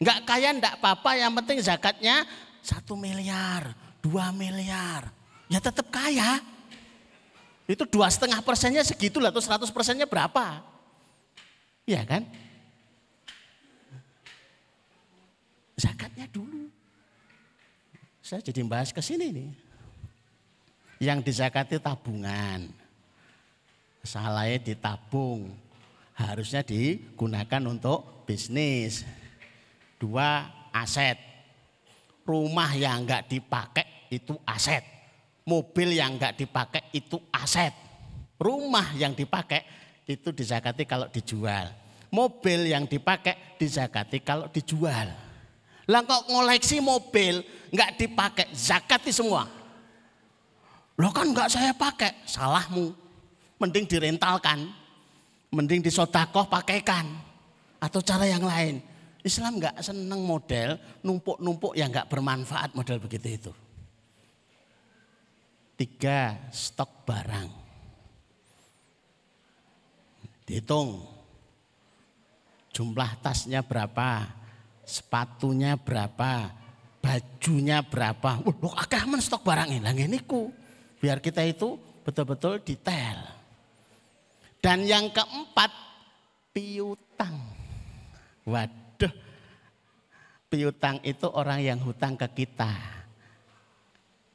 Enggak 0.01 0.19
kaya 0.25 0.49
enggak 0.49 0.73
apa-apa, 0.81 1.11
yang 1.13 1.29
penting 1.37 1.61
zakatnya 1.61 2.25
satu 2.65 2.97
miliar, 2.97 3.75
dua 4.01 4.33
miliar. 4.33 5.13
Ya 5.45 5.61
tetap 5.61 5.93
kaya. 5.93 6.41
Itu 7.69 7.85
dua 7.85 8.09
setengah 8.09 8.41
persennya 8.41 8.81
segitu 8.81 9.21
lah, 9.21 9.29
atau 9.29 9.43
seratus 9.43 9.69
persennya 9.69 10.09
berapa? 10.09 10.65
Iya 11.85 12.01
kan? 12.01 12.25
Zakatnya 15.81 16.29
dulu. 16.29 16.69
Saya 18.21 18.45
jadi 18.45 18.61
bahas 18.61 18.93
ke 18.93 19.01
sini 19.01 19.33
nih. 19.33 19.49
Yang 21.01 21.33
dizakati 21.33 21.81
tabungan. 21.81 22.69
Salahnya 24.05 24.61
ditabung. 24.61 25.49
Harusnya 26.13 26.61
digunakan 26.61 27.61
untuk 27.65 28.29
bisnis. 28.29 29.01
Dua, 29.97 30.45
aset. 30.69 31.17
Rumah 32.21 32.77
yang 32.77 33.01
enggak 33.01 33.25
dipakai 33.25 34.13
itu 34.13 34.37
aset. 34.45 34.85
Mobil 35.41 35.97
yang 35.97 36.21
enggak 36.21 36.37
dipakai 36.37 36.93
itu 36.93 37.17
aset. 37.33 37.73
Rumah 38.37 38.93
yang 38.93 39.17
dipakai 39.17 39.65
itu 40.05 40.29
dizakati 40.29 40.85
kalau 40.85 41.09
dijual. 41.09 41.73
Mobil 42.13 42.69
yang 42.69 42.85
dipakai 42.85 43.57
dizakati 43.57 44.21
kalau 44.21 44.45
dijual. 44.53 45.30
Lah 45.91 46.07
kok 46.07 46.31
ngoleksi 46.31 46.79
mobil 46.79 47.43
nggak 47.75 47.99
dipakai 47.99 48.47
zakat 48.55 49.03
semua. 49.11 49.43
Lo 50.95 51.11
kan 51.11 51.35
nggak 51.35 51.51
saya 51.51 51.75
pakai, 51.75 52.23
salahmu. 52.23 52.95
Mending 53.59 53.85
direntalkan, 53.85 54.71
mending 55.51 55.83
disodakoh 55.83 56.47
pakaikan, 56.47 57.05
atau 57.81 57.99
cara 57.99 58.23
yang 58.23 58.41
lain. 58.41 58.79
Islam 59.21 59.61
nggak 59.61 59.83
seneng 59.85 60.25
model 60.25 60.81
numpuk-numpuk 61.05 61.77
yang 61.77 61.93
nggak 61.93 62.09
bermanfaat 62.09 62.73
model 62.73 62.97
begitu 62.97 63.27
itu. 63.37 63.51
Tiga, 65.77 66.37
stok 66.49 67.05
barang. 67.05 67.49
Dihitung 70.45 71.05
jumlah 72.73 73.11
tasnya 73.21 73.61
berapa, 73.61 74.40
sepatunya 74.91 75.79
berapa, 75.79 76.51
bajunya 76.99 77.79
berapa. 77.79 78.43
Wah, 78.43 78.55
lo 78.59 78.75
akeh 78.75 79.07
men 79.07 79.23
stok 79.23 79.47
barang 79.47 79.71
ini. 79.71 79.79
Lah 79.79 79.95
niku. 79.95 80.51
Biar 80.99 81.23
kita 81.23 81.41
itu 81.47 81.79
betul-betul 82.03 82.59
detail. 82.61 83.23
Dan 84.59 84.85
yang 84.85 85.09
keempat, 85.09 85.71
piutang. 86.53 87.39
Waduh. 88.45 89.13
Piutang 90.51 90.99
itu 91.07 91.25
orang 91.31 91.63
yang 91.63 91.79
hutang 91.79 92.19
ke 92.19 92.27
kita. 92.43 92.69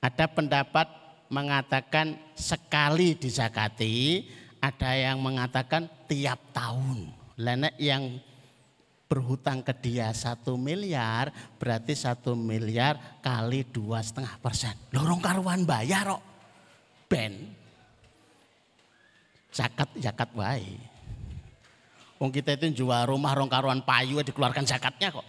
Ada 0.00 0.26
pendapat 0.26 0.88
mengatakan 1.28 2.18
sekali 2.34 3.14
dizakati, 3.14 4.26
ada 4.58 4.90
yang 4.96 5.22
mengatakan 5.22 5.86
tiap 6.10 6.40
tahun. 6.50 7.12
Lenek 7.36 7.76
yang 7.76 8.16
berhutang 9.06 9.62
ke 9.62 9.72
dia 9.74 10.10
satu 10.10 10.58
miliar, 10.58 11.30
berarti 11.58 11.94
satu 11.94 12.34
miliar 12.34 13.22
kali 13.22 13.62
dua 13.66 14.02
setengah 14.02 14.34
persen. 14.42 14.74
Lorong 14.90 15.22
karuan 15.22 15.62
bayar 15.62 16.18
kok. 16.18 16.22
Ben. 17.06 17.54
Zakat, 19.54 19.88
zakat 20.02 20.30
wae. 20.34 20.74
Wong 22.18 22.32
kita 22.34 22.56
itu 22.58 22.82
jual 22.82 23.06
rumah 23.06 23.32
rong 23.36 23.48
karuan 23.48 23.80
payu 23.84 24.20
dikeluarkan 24.20 24.66
zakatnya 24.66 25.14
kok. 25.14 25.26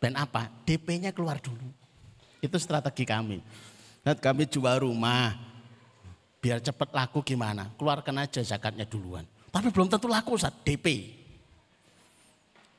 Ben 0.00 0.16
apa? 0.16 0.48
DP-nya 0.64 1.12
keluar 1.12 1.38
dulu. 1.38 1.68
Itu 2.40 2.56
strategi 2.56 3.04
kami. 3.04 3.38
Nah, 4.00 4.16
kami 4.16 4.48
jual 4.48 4.80
rumah, 4.80 5.36
biar 6.40 6.64
cepat 6.64 6.96
laku 6.96 7.20
gimana? 7.20 7.68
Keluarkan 7.76 8.24
aja 8.24 8.40
zakatnya 8.40 8.88
duluan. 8.88 9.28
Tapi 9.52 9.68
belum 9.68 9.92
tentu 9.92 10.08
laku 10.08 10.40
saat 10.40 10.56
DP. 10.64 11.19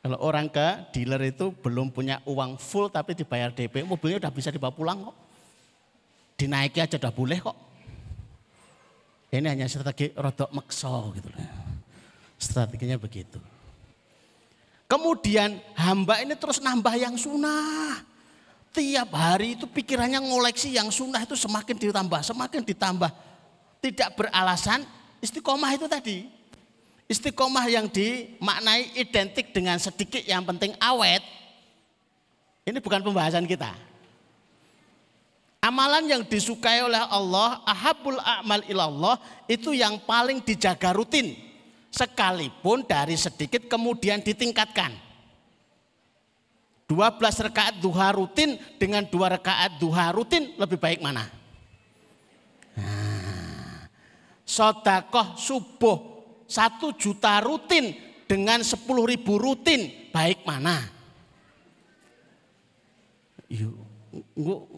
Kalau 0.02 0.18
orang 0.18 0.50
ke 0.50 0.90
dealer 0.98 1.30
itu 1.30 1.54
belum 1.62 1.94
punya 1.94 2.26
uang 2.26 2.58
full 2.58 2.90
tapi 2.90 3.14
dibayar 3.14 3.54
DP, 3.54 3.86
mobilnya 3.86 4.26
udah 4.26 4.34
bisa 4.34 4.50
dibawa 4.50 4.74
pulang 4.74 5.06
kok. 5.06 5.18
Dinaiki 6.42 6.82
aja 6.82 6.98
udah 6.98 7.14
boleh 7.14 7.38
kok. 7.38 7.58
Ini 9.30 9.46
hanya 9.46 9.70
strategi 9.70 10.10
rodok 10.18 10.50
mekso 10.58 11.14
gitu. 11.14 11.30
Strateginya 12.42 12.98
begitu. 12.98 13.38
Kemudian 14.90 15.62
hamba 15.78 16.20
ini 16.20 16.34
terus 16.34 16.58
nambah 16.60 16.98
yang 16.98 17.14
sunnah. 17.16 18.02
Tiap 18.74 19.14
hari 19.14 19.54
itu 19.54 19.70
pikirannya 19.70 20.20
ngoleksi 20.20 20.74
yang 20.76 20.90
sunnah 20.90 21.22
itu 21.24 21.38
semakin 21.38 21.78
ditambah, 21.78 22.20
semakin 22.26 22.66
ditambah. 22.66 23.12
Tidak 23.80 24.10
beralasan 24.18 24.82
istiqomah 25.22 25.78
itu 25.78 25.86
tadi. 25.86 26.41
Istiqomah 27.12 27.67
yang 27.67 27.91
dimaknai 27.91 28.95
identik 28.95 29.52
dengan 29.52 29.76
sedikit 29.76 30.24
yang 30.24 30.47
penting 30.47 30.71
awet. 30.80 31.19
Ini 32.63 32.80
bukan 32.80 33.04
pembahasan 33.04 33.43
kita. 33.43 33.76
Amalan 35.60 36.08
yang 36.08 36.24
disukai 36.24 36.80
oleh 36.80 37.04
Allah, 37.04 37.60
ahabul 37.67 38.15
a'mal 38.15 38.63
ilallah, 38.63 39.19
itu 39.52 39.76
yang 39.76 40.00
paling 40.08 40.39
dijaga 40.39 40.95
rutin. 40.95 41.36
Sekalipun 41.91 42.88
dari 42.88 43.19
sedikit 43.19 43.67
kemudian 43.67 44.24
ditingkatkan. 44.24 44.95
12 46.88 46.95
rakaat 47.52 47.76
duha 47.84 48.08
rutin 48.15 48.56
dengan 48.80 49.04
dua 49.04 49.36
rakaat 49.36 49.76
duha 49.76 50.15
rutin 50.15 50.56
lebih 50.56 50.80
baik 50.80 51.04
mana? 51.04 51.28
Nah, 52.80 53.88
sodakoh 54.47 55.36
subuh 55.36 56.11
satu 56.52 56.92
juta 57.00 57.40
rutin 57.40 57.96
dengan 58.28 58.60
sepuluh 58.60 59.08
ribu 59.08 59.40
rutin 59.40 60.12
baik 60.12 60.44
mana? 60.44 60.84
Yuk, 63.48 63.76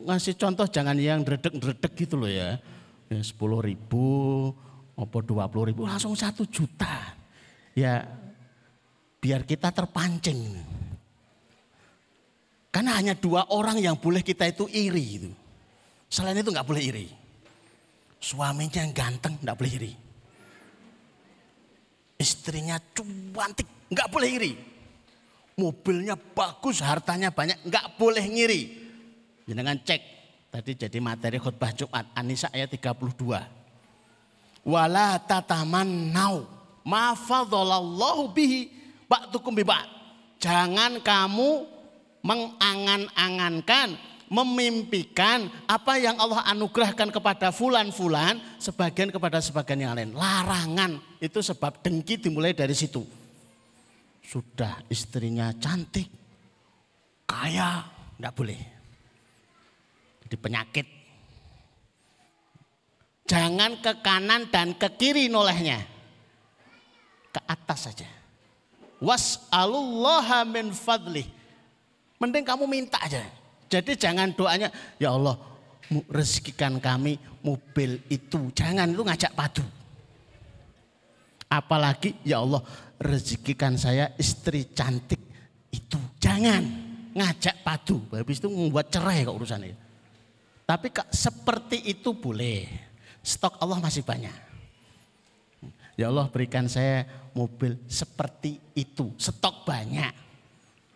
ngasih 0.06 0.38
contoh 0.38 0.70
jangan 0.70 0.94
yang 0.98 1.26
dredek-dredek 1.26 1.94
gitu 1.98 2.22
loh 2.22 2.30
ya. 2.30 2.62
ya 3.10 3.22
sepuluh 3.26 3.66
ribu, 3.66 4.54
apa 4.94 5.18
dua 5.26 5.50
puluh 5.50 5.74
ribu, 5.74 5.90
langsung 5.90 6.14
satu 6.14 6.46
juta. 6.46 7.18
Ya 7.74 8.06
biar 9.18 9.42
kita 9.42 9.74
terpancing. 9.74 10.62
Karena 12.74 12.98
hanya 12.98 13.14
dua 13.14 13.50
orang 13.54 13.78
yang 13.78 13.98
boleh 13.98 14.26
kita 14.26 14.50
itu 14.50 14.66
iri. 14.70 15.06
Gitu. 15.22 15.30
Selain 16.10 16.38
itu 16.38 16.50
nggak 16.50 16.66
boleh 16.66 16.82
iri. 16.82 17.08
Suaminya 18.18 18.82
yang 18.82 18.94
ganteng 18.94 19.38
nggak 19.42 19.58
boleh 19.58 19.74
iri 19.78 19.94
istrinya 22.24 22.80
cantik, 22.80 23.68
nggak 23.92 24.08
boleh 24.08 24.30
iri. 24.32 24.54
Mobilnya 25.60 26.16
bagus, 26.16 26.82
hartanya 26.82 27.30
banyak, 27.30 27.60
nggak 27.68 28.00
boleh 28.00 28.24
ngiri. 28.26 28.62
Jangan 29.46 29.78
cek, 29.84 30.02
tadi 30.50 30.72
jadi 30.80 30.98
materi 31.04 31.38
khutbah 31.38 31.76
Jumat, 31.76 32.08
Anisa 32.16 32.48
ayat 32.50 32.72
32. 32.72 34.64
Wala 34.64 35.20
tataman 35.20 36.10
nau, 36.16 36.48
mafadhalallahu 36.88 38.32
bihi 38.32 38.72
ba'dukum 39.06 39.52
bi 39.52 39.68
Jangan 40.40 41.04
kamu 41.04 41.68
mengangan-angankan 42.24 44.00
memimpikan 44.34 45.46
apa 45.70 46.02
yang 46.02 46.18
Allah 46.18 46.42
anugerahkan 46.50 47.14
kepada 47.14 47.54
fulan-fulan 47.54 48.42
sebagian 48.58 49.14
kepada 49.14 49.38
sebagian 49.38 49.86
yang 49.86 49.94
lain. 49.94 50.18
Larangan 50.18 50.98
itu 51.22 51.38
sebab 51.38 51.86
dengki 51.86 52.18
dimulai 52.18 52.58
dari 52.58 52.74
situ. 52.74 53.06
Sudah 54.26 54.82
istrinya 54.90 55.54
cantik, 55.62 56.10
kaya, 57.30 57.86
enggak 58.18 58.34
boleh. 58.34 58.58
jadi 60.26 60.38
penyakit. 60.42 60.88
Jangan 63.30 63.78
ke 63.86 64.02
kanan 64.02 64.50
dan 64.50 64.74
ke 64.74 64.90
kiri 64.98 65.30
nolehnya. 65.30 65.86
Ke 67.30 67.40
atas 67.46 67.86
saja. 67.86 68.10
Was'alullaha 68.98 70.42
min 70.50 70.74
fadlih. 70.74 71.28
Mending 72.18 72.42
kamu 72.42 72.66
minta 72.66 72.98
aja. 72.98 73.43
Jadi 73.74 73.98
jangan 73.98 74.30
doanya, 74.38 74.70
ya 75.02 75.18
Allah 75.18 75.34
rezekikan 76.14 76.78
kami 76.78 77.18
mobil 77.42 78.06
itu. 78.06 78.54
Jangan 78.54 78.94
itu 78.94 79.02
ngajak 79.02 79.34
padu. 79.34 79.66
Apalagi 81.50 82.22
ya 82.22 82.46
Allah 82.46 82.62
rezekikan 83.02 83.74
saya 83.74 84.14
istri 84.22 84.70
cantik 84.70 85.18
itu. 85.74 85.98
Jangan 86.22 86.62
ngajak 87.18 87.66
padu. 87.66 87.98
Habis 88.14 88.38
itu 88.38 88.50
membuat 88.54 88.94
cerai 88.94 89.26
kok 89.26 89.42
urusannya. 89.42 89.74
Tapi 90.70 90.94
seperti 91.10 91.82
itu 91.90 92.14
boleh. 92.14 92.70
Stok 93.26 93.58
Allah 93.58 93.82
masih 93.82 94.06
banyak. 94.06 94.38
Ya 95.98 96.14
Allah 96.14 96.30
berikan 96.30 96.70
saya 96.70 97.10
mobil 97.34 97.78
seperti 97.90 98.62
itu. 98.78 99.14
Stok 99.18 99.66
banyak. 99.66 100.23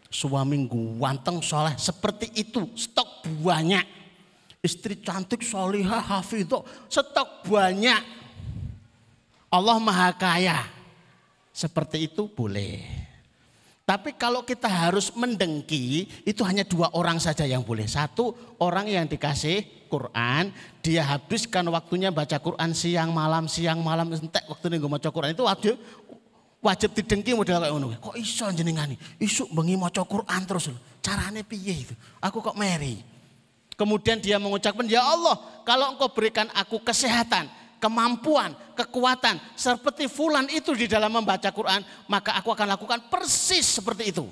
Suami 0.08 0.56
ganteng 1.00 1.44
soleh 1.44 1.76
seperti 1.76 2.32
itu. 2.40 2.64
Stok 2.74 3.28
banyak. 3.44 3.84
Istri 4.64 5.04
cantik 5.04 5.44
solihah 5.44 6.02
hafidh. 6.02 6.64
Stok 6.88 7.46
banyak. 7.48 8.02
Allah 9.52 9.78
maha 9.80 10.12
kaya. 10.16 10.60
Seperti 11.52 12.12
itu 12.12 12.30
boleh. 12.30 13.08
Tapi 13.88 14.20
kalau 14.20 14.44
kita 14.44 14.68
harus 14.68 15.16
mendengki, 15.16 16.12
itu 16.28 16.44
hanya 16.44 16.68
dua 16.68 16.92
orang 16.92 17.24
saja 17.24 17.48
yang 17.48 17.64
boleh. 17.64 17.88
Satu, 17.88 18.36
orang 18.60 18.84
yang 18.92 19.08
dikasih 19.08 19.64
Quran, 19.88 20.52
dia 20.84 21.08
habiskan 21.08 21.64
waktunya 21.72 22.12
baca 22.12 22.36
Quran 22.36 22.76
siang 22.76 23.16
malam, 23.16 23.48
siang 23.48 23.80
malam, 23.80 24.12
entek 24.12 24.44
waktu 24.52 24.76
ini 24.76 24.84
gue 24.84 24.92
baca 24.92 25.08
Quran. 25.08 25.32
Itu 25.32 25.48
wajib, 25.48 25.80
wajib 26.68 26.92
didengki 26.92 27.32
model 27.32 27.64
kayak 27.64 27.72
ngono. 27.72 27.88
Kok 27.96 28.20
iso 28.20 28.44
jenengani? 28.52 29.00
Isu 29.16 29.48
bengi 29.56 29.80
maca 29.80 30.04
Quran 30.04 30.42
terus. 30.44 30.68
Carane 31.00 31.48
piye 31.48 31.88
itu? 31.88 31.96
Aku 32.20 32.44
kok 32.44 32.60
meri. 32.60 33.00
Kemudian 33.80 34.20
dia 34.20 34.36
mengucapkan, 34.42 34.84
"Ya 34.90 35.06
Allah, 35.06 35.38
kalau 35.64 35.96
Engkau 35.96 36.12
berikan 36.12 36.50
aku 36.52 36.82
kesehatan, 36.82 37.48
kemampuan, 37.78 38.58
kekuatan 38.74 39.38
seperti 39.54 40.10
fulan 40.10 40.50
itu 40.50 40.74
di 40.74 40.90
dalam 40.90 41.14
membaca 41.14 41.50
Quran, 41.54 41.86
maka 42.10 42.36
aku 42.36 42.52
akan 42.52 42.68
lakukan 42.74 43.00
persis 43.08 43.78
seperti 43.78 44.12
itu. 44.12 44.26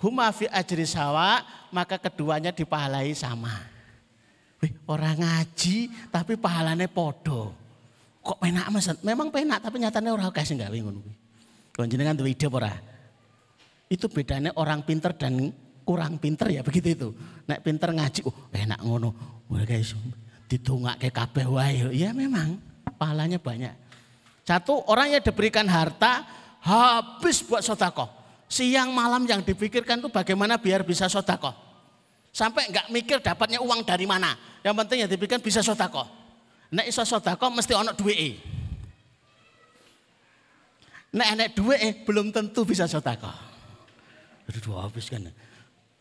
Huma 0.00 0.30
fi 0.32 0.48
ajri 0.48 0.88
sawa, 0.88 1.44
maka 1.68 2.00
keduanya 2.00 2.54
dipahalai 2.54 3.12
sama. 3.12 3.52
Wih, 4.58 4.74
orang 4.90 5.22
ngaji 5.22 6.10
tapi 6.10 6.34
pahalanya 6.34 6.90
podo. 6.90 7.54
Kok 8.24 8.42
penak 8.42 8.66
mas? 8.74 8.90
Memang 9.06 9.30
penak 9.30 9.62
tapi 9.62 9.78
nyatanya 9.78 10.10
orang 10.16 10.34
kasih 10.34 10.58
nggak 10.58 10.74
bingung. 10.74 10.98
Kalau 11.78 11.86
jenengan 11.86 12.18
tuh 12.18 12.26
ide 12.26 12.50
ora. 12.50 12.74
Itu 13.86 14.10
bedanya 14.10 14.50
orang 14.58 14.82
pinter 14.82 15.14
dan 15.14 15.54
kurang 15.86 16.18
pinter 16.18 16.50
ya 16.50 16.66
begitu 16.66 16.90
itu. 16.90 17.08
Nek 17.46 17.62
pinter 17.62 17.94
ngaji, 17.94 18.26
oh 18.26 18.34
enak 18.50 18.82
ngono. 18.82 19.14
Wah 19.46 19.62
guys, 19.62 19.94
ditungak 20.50 20.98
ke 20.98 21.14
kabeh 21.14 21.46
wae. 21.46 21.94
Ya 21.94 22.10
memang 22.10 22.58
pahalanya 22.98 23.38
banyak. 23.38 23.70
Satu 24.42 24.82
orang 24.90 25.14
yang 25.14 25.22
diberikan 25.22 25.70
harta 25.70 26.26
habis 26.66 27.46
buat 27.46 27.62
sodako. 27.62 28.10
Siang 28.50 28.90
malam 28.90 29.22
yang 29.30 29.46
dipikirkan 29.46 30.02
itu 30.02 30.10
bagaimana 30.10 30.58
biar 30.58 30.82
bisa 30.82 31.06
sodako. 31.06 31.54
Sampai 32.34 32.66
nggak 32.74 32.90
mikir 32.90 33.22
dapatnya 33.22 33.62
uang 33.62 33.86
dari 33.86 34.02
mana. 34.02 34.34
Yang 34.66 34.74
penting 34.82 34.98
yang 35.06 35.10
dipikirkan 35.14 35.46
bisa 35.46 35.62
sodako. 35.62 36.10
Nek 36.74 36.90
iso 36.90 37.06
sodako 37.06 37.54
mesti 37.54 37.70
ono 37.70 37.94
duwe. 37.94 38.34
Nek 41.08 41.28
nek 41.36 41.48
duwe 41.56 41.76
belum 42.04 42.32
tentu 42.34 42.64
bisa 42.68 42.84
sodako. 42.84 43.30
Aduh 44.48 44.80
habis 44.80 45.08
kan. 45.08 45.24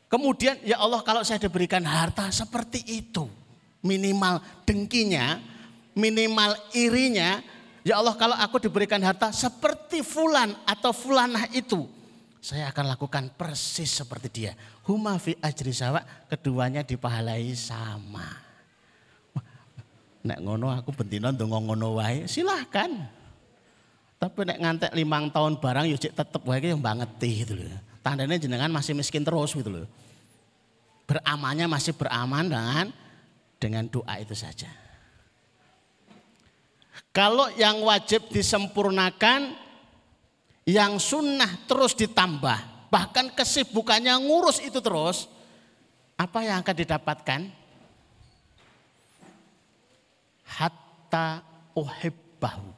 Kemudian 0.07 0.59
ya 0.63 0.79
Allah 0.79 1.03
kalau 1.03 1.23
saya 1.23 1.39
diberikan 1.39 1.83
harta 1.83 2.31
seperti 2.31 2.83
itu. 2.87 3.27
Minimal 3.83 4.41
dengkinya 4.65 5.57
minimal 5.97 6.53
irinya, 6.77 7.41
ya 7.81 7.97
Allah 7.97 8.13
kalau 8.13 8.37
aku 8.37 8.61
diberikan 8.61 9.01
harta 9.01 9.33
seperti 9.33 10.05
fulan 10.05 10.53
atau 10.69 10.93
fulanah 10.93 11.49
itu, 11.49 11.89
saya 12.37 12.69
akan 12.69 12.93
lakukan 12.93 13.33
persis 13.33 13.89
seperti 13.89 14.29
dia. 14.29 14.53
Huma 14.85 15.17
fi 15.17 15.33
ajri 15.41 15.73
sawa, 15.73 16.05
keduanya 16.29 16.85
dipahalai 16.85 17.49
sama. 17.57 18.45
Nek 20.21 20.39
ngono 20.45 20.69
aku 20.69 20.93
bentino 20.93 21.33
ndonga 21.33 21.57
ngono 21.57 21.97
wae, 21.97 22.29
silahkan. 22.29 23.16
Tapi 24.17 24.39
nek 24.49 24.57
ngantek 24.57 24.91
limang 24.97 25.29
tahun 25.29 25.61
barang 25.61 25.85
yuk 25.93 26.01
tetep 26.01 26.41
wae 26.41 26.57
yang 26.57 26.81
banget 26.81 27.09
gitu 27.21 27.53
loh. 27.53 27.69
Tandanya 28.01 28.41
jenengan 28.41 28.73
masih 28.73 28.97
miskin 28.97 29.21
terus 29.21 29.53
gitu 29.53 29.69
loh. 29.69 29.87
Beramannya 31.05 31.69
masih 31.69 31.93
beraman 31.93 32.49
dengan 32.49 32.89
dengan 33.61 33.85
doa 33.85 34.17
itu 34.17 34.33
saja. 34.33 34.69
Kalau 37.13 37.49
yang 37.57 37.81
wajib 37.81 38.29
disempurnakan, 38.29 39.57
yang 40.69 41.01
sunnah 41.01 41.65
terus 41.65 41.97
ditambah. 41.97 42.91
Bahkan 42.93 43.33
kesibukannya 43.33 44.13
ngurus 44.21 44.61
itu 44.61 44.77
terus. 44.77 45.25
Apa 46.13 46.45
yang 46.45 46.61
akan 46.61 46.75
didapatkan? 46.77 47.41
Hatta 50.45 51.41
uhibbahu. 51.73 52.76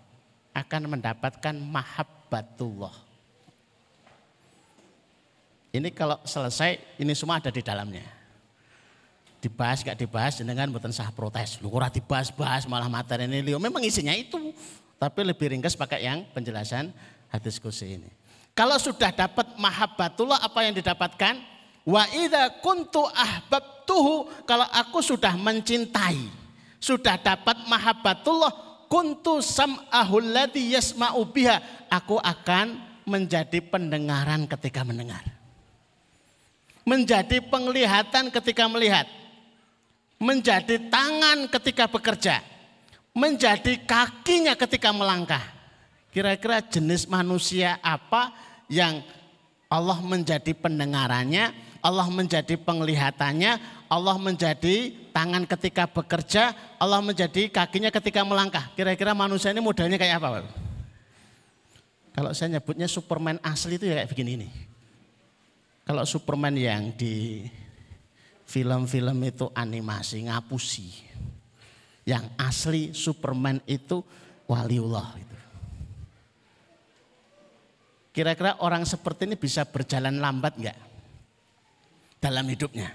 Akan 0.60 0.92
mendapatkan 0.92 1.56
mahabbatullah. 1.56 2.92
Ini 5.72 5.88
kalau 5.96 6.20
selesai, 6.28 7.00
ini 7.00 7.16
semua 7.16 7.40
ada 7.40 7.48
di 7.54 7.64
dalamnya 7.64 8.20
dibahas 9.40 9.82
gak 9.82 9.96
dibahas 9.96 10.44
dengan 10.44 10.68
buatan 10.68 10.92
sah 10.92 11.10
protes. 11.16 11.64
Lu 11.64 11.72
kurang 11.72 11.92
dibahas-bahas 11.92 12.68
malah 12.68 12.92
materi 12.92 13.26
ini 13.26 13.40
Leo. 13.40 13.58
Memang 13.58 13.80
isinya 13.82 14.12
itu. 14.12 14.52
Tapi 15.00 15.24
lebih 15.24 15.56
ringkas 15.56 15.80
pakai 15.80 16.04
yang 16.04 16.28
penjelasan 16.36 16.92
hadis 17.32 17.56
kursi 17.56 17.96
ini. 17.96 18.12
Kalau 18.52 18.76
sudah 18.76 19.16
dapat 19.16 19.56
mahabbatullah 19.56 20.44
apa 20.44 20.60
yang 20.68 20.76
didapatkan? 20.76 21.40
Wa 21.88 22.04
idza 22.12 22.60
kuntu 22.60 23.08
ahbabtuhu 23.08 24.44
kalau 24.44 24.68
aku 24.68 25.00
sudah 25.00 25.32
mencintai, 25.40 26.28
sudah 26.84 27.16
dapat 27.16 27.64
mahabbatullah 27.72 28.69
kuntu 28.90 29.40
sam'ahul 29.40 30.36
yasma'u 30.52 31.22
biha, 31.30 31.88
aku 31.88 32.18
akan 32.18 32.82
menjadi 33.06 33.62
pendengaran 33.62 34.50
ketika 34.50 34.82
mendengar. 34.84 35.24
Menjadi 36.84 37.38
penglihatan 37.46 38.34
ketika 38.34 38.66
melihat 38.66 39.06
menjadi 40.20 40.76
tangan 40.92 41.48
ketika 41.48 41.88
bekerja, 41.88 42.44
menjadi 43.16 43.80
kakinya 43.88 44.54
ketika 44.54 44.92
melangkah. 44.92 45.42
Kira-kira 46.12 46.60
jenis 46.60 47.08
manusia 47.08 47.80
apa 47.80 48.36
yang 48.68 49.00
Allah 49.72 50.02
menjadi 50.04 50.52
pendengarannya, 50.52 51.56
Allah 51.80 52.08
menjadi 52.12 52.60
penglihatannya, 52.60 53.52
Allah 53.88 54.16
menjadi 54.20 54.92
tangan 55.16 55.48
ketika 55.48 55.88
bekerja, 55.88 56.52
Allah 56.76 57.00
menjadi 57.00 57.48
kakinya 57.48 57.88
ketika 57.88 58.24
melangkah. 58.28 58.68
Kira-kira 58.76 59.16
manusia 59.16 59.56
ini 59.56 59.64
modelnya 59.64 59.96
kayak 59.96 60.20
apa? 60.20 60.44
Kalau 62.12 62.32
saya 62.36 62.60
nyebutnya 62.60 62.88
Superman 62.92 63.40
asli 63.40 63.80
itu 63.80 63.88
ya 63.88 64.04
kayak 64.04 64.12
begini 64.12 64.44
nih. 64.44 64.52
Kalau 65.88 66.04
Superman 66.04 66.54
yang 66.60 66.92
di 66.94 67.48
film-film 68.44 69.18
itu 69.24 69.48
animasi 69.56 70.28
ngapusi. 70.28 70.90
Yang 72.04 72.26
asli 72.36 72.84
Superman 72.92 73.62
itu 73.70 74.02
waliullah 74.50 75.16
itu. 75.16 75.38
Kira-kira 78.10 78.58
orang 78.66 78.84
seperti 78.84 79.30
ini 79.30 79.38
bisa 79.38 79.64
berjalan 79.64 80.18
lambat 80.18 80.58
enggak? 80.58 80.89
Dalam 82.20 82.46
hidupnya. 82.52 82.92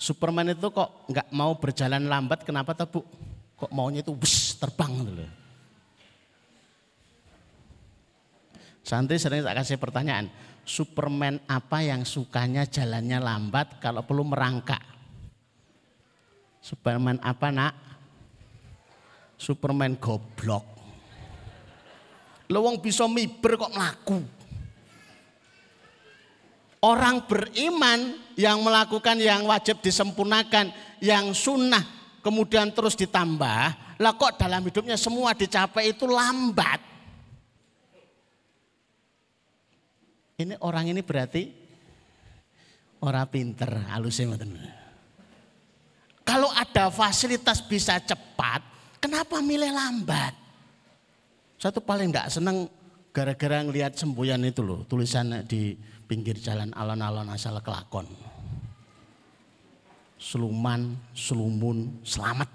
Superman 0.00 0.56
itu 0.56 0.68
kok 0.72 1.06
enggak 1.12 1.28
mau 1.30 1.54
berjalan 1.60 2.08
lambat 2.08 2.42
kenapa 2.42 2.72
tuh 2.72 2.88
bu? 2.88 3.00
Kok 3.60 3.70
maunya 3.76 4.00
itu 4.00 4.16
bus 4.16 4.56
terbang 4.56 4.92
dulu. 4.96 5.26
Santri 8.80 9.20
sering 9.20 9.44
tak 9.44 9.60
kasih 9.60 9.76
pertanyaan, 9.76 10.32
Superman 10.64 11.36
apa 11.44 11.84
yang 11.84 12.08
sukanya 12.08 12.64
jalannya 12.64 13.20
lambat 13.20 13.76
kalau 13.78 14.00
perlu 14.00 14.24
merangkak? 14.24 14.80
Superman 16.64 17.20
apa 17.20 17.48
nak? 17.52 17.74
Superman 19.36 20.00
goblok. 20.00 20.64
Lewong 22.48 22.80
bisa 22.80 23.04
miber 23.04 23.60
kok 23.60 23.72
melaku. 23.72 24.39
Orang 26.80 27.28
beriman 27.28 28.16
yang 28.40 28.64
melakukan 28.64 29.20
yang 29.20 29.44
wajib 29.44 29.84
disempurnakan, 29.84 30.72
yang 31.04 31.36
sunnah 31.36 31.84
kemudian 32.24 32.72
terus 32.72 32.96
ditambah, 32.96 33.60
lah 34.00 34.12
kok 34.16 34.40
dalam 34.40 34.64
hidupnya 34.64 34.96
semua 34.96 35.36
dicapai 35.36 35.92
itu 35.92 36.08
lambat. 36.08 36.80
Ini 40.40 40.56
orang 40.64 40.88
ini 40.88 41.04
berarti 41.04 41.52
orang 43.04 43.28
pinter, 43.28 43.68
halusnya 43.92 44.40
Kalau 46.24 46.48
ada 46.48 46.88
fasilitas 46.88 47.60
bisa 47.60 48.00
cepat, 48.00 48.64
kenapa 48.96 49.44
milih 49.44 49.68
lambat? 49.68 50.32
Satu 51.60 51.84
paling 51.84 52.08
tidak 52.08 52.32
senang 52.32 52.72
gara-gara 53.12 53.60
ngelihat 53.60 54.00
semboyan 54.00 54.40
itu 54.48 54.64
loh, 54.64 54.88
tulisan 54.88 55.44
di 55.44 55.76
pinggir 56.10 56.34
jalan 56.42 56.74
alon-alon 56.74 57.30
asal 57.30 57.54
kelakon. 57.62 58.10
Seluman, 60.18 60.98
selumun, 61.14 62.02
selamat. 62.02 62.50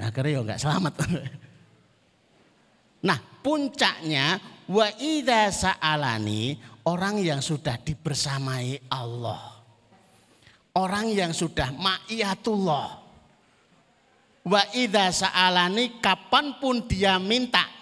Nah, 0.00 0.08
akhirnya 0.08 0.32
ya 0.32 0.40
nggak 0.40 0.62
selamat. 0.64 0.94
Nah, 3.06 3.22
puncaknya 3.38 4.34
wa 4.66 4.88
idza 4.98 5.54
sa'alani 5.54 6.58
orang 6.90 7.22
yang 7.22 7.38
sudah 7.38 7.78
dibersamai 7.78 8.90
Allah. 8.90 9.62
Orang 10.74 11.14
yang 11.14 11.30
sudah 11.30 11.70
ma'iyatullah. 11.70 12.88
Wa 14.42 14.62
idza 14.74 15.22
sa'alani 15.22 16.02
kapan 16.02 16.58
pun 16.58 16.82
dia 16.90 17.14
minta. 17.22 17.75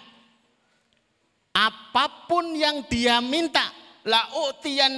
Apa 1.55 2.27
pun 2.27 2.51
yang 2.51 2.83
dia 2.83 3.23
minta, 3.23 3.63
la 4.03 4.27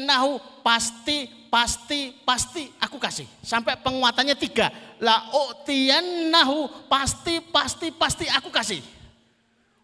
nahu 0.10 0.42
pasti 0.66 1.30
pasti 1.54 2.10
pasti 2.26 2.66
aku 2.82 2.98
kasih. 2.98 3.30
Sampai 3.46 3.78
penguatannya 3.78 4.34
tiga. 4.34 4.74
La 4.98 5.30
nahu 6.34 6.66
pasti 6.90 7.38
pasti 7.54 7.94
pasti 7.94 8.26
aku 8.26 8.50
kasih. 8.50 8.82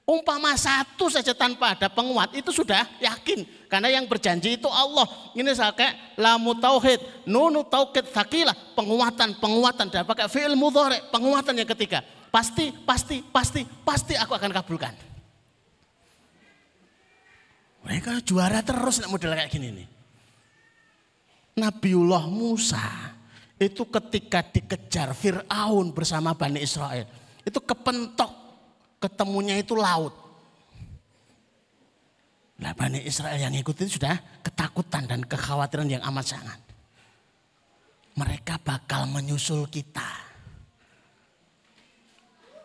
Umpama 0.04 0.52
satu 0.60 1.08
saja 1.08 1.32
tanpa 1.32 1.78
ada 1.78 1.88
penguat 1.88 2.34
itu 2.36 2.52
sudah 2.52 2.84
yakin. 3.00 3.48
Karena 3.72 3.88
yang 3.88 4.04
berjanji 4.04 4.60
itu 4.60 4.68
Allah. 4.68 5.08
Ini 5.32 5.48
saya 5.56 5.72
kayak 5.72 6.20
lamu 6.20 6.60
tauhid, 6.60 7.00
nunu 7.24 7.64
tauhid 7.64 8.12
sakilah. 8.12 8.52
Penguatan, 8.76 9.40
penguatan. 9.40 9.88
Dan 9.88 10.04
pakai 10.04 10.28
fi'il 10.28 10.60
mudhari, 10.60 11.00
penguatan 11.08 11.56
yang 11.56 11.70
ketiga. 11.72 12.04
Pasti, 12.28 12.76
pasti, 12.84 13.24
pasti, 13.24 13.64
pasti 13.64 14.14
aku 14.20 14.36
akan 14.36 14.52
kabulkan. 14.52 15.13
Mereka 17.84 18.24
juara 18.24 18.64
terus 18.64 19.04
model 19.12 19.36
kayak 19.36 19.52
gini 19.52 19.70
nih. 19.76 19.88
Nabiullah 21.60 22.26
Musa 22.32 23.14
itu 23.60 23.86
ketika 23.86 24.42
dikejar 24.42 25.14
Fir'aun 25.14 25.94
bersama 25.94 26.34
Bani 26.34 26.64
Israel. 26.64 27.06
Itu 27.44 27.62
kepentok 27.62 28.32
ketemunya 29.04 29.60
itu 29.60 29.76
laut. 29.76 30.16
Nah 32.64 32.72
Bani 32.72 33.04
Israel 33.04 33.36
yang 33.36 33.54
ikut 33.54 33.76
itu 33.76 34.00
sudah 34.00 34.16
ketakutan 34.40 35.04
dan 35.04 35.22
kekhawatiran 35.28 35.92
yang 35.92 36.04
amat 36.08 36.26
sangat. 36.40 36.60
Mereka 38.16 38.62
bakal 38.64 39.10
menyusul 39.10 39.68
kita. 39.68 40.24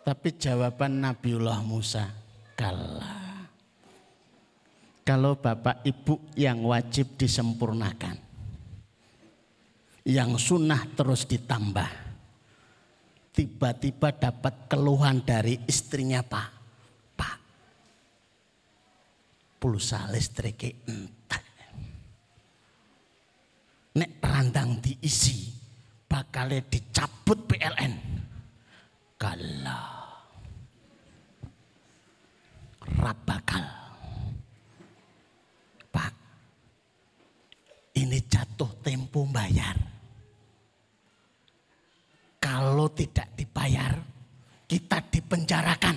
Tapi 0.07 0.29
jawaban 0.41 1.05
Nabiullah 1.05 1.61
Musa, 1.61 2.09
kalah. 2.57 3.28
Kalau 5.09 5.41
bapak 5.41 5.89
ibu 5.89 6.21
yang 6.37 6.61
wajib 6.69 7.17
disempurnakan. 7.17 8.21
Yang 10.05 10.31
sunnah 10.37 10.85
terus 10.93 11.25
ditambah 11.25 12.09
tiba-tiba 13.39 14.11
dapat 14.11 14.67
keluhan 14.67 15.23
dari 15.23 15.63
istrinya 15.71 16.27
Pak. 16.27 16.49
Pak, 17.15 17.39
pulsa 19.63 20.11
listrik 20.11 20.83
entek. 20.91 21.45
Nek 23.95 24.11
randang 24.19 24.83
diisi, 24.83 25.55
bakalnya 26.11 26.67
dicabut 26.67 27.47
PLN. 27.47 27.95
Kalah. 29.15 29.95
Rabakal. 32.99 33.65
Pak, 35.95 36.15
ini 38.09 38.25
jatuh 38.25 38.81
tempo 38.81 39.29
bayar 39.29 39.89
kalau 42.39 42.87
tidak 42.95 43.35
dibayar, 43.35 43.99
kita 44.71 45.03
dipenjarakan. 45.11 45.97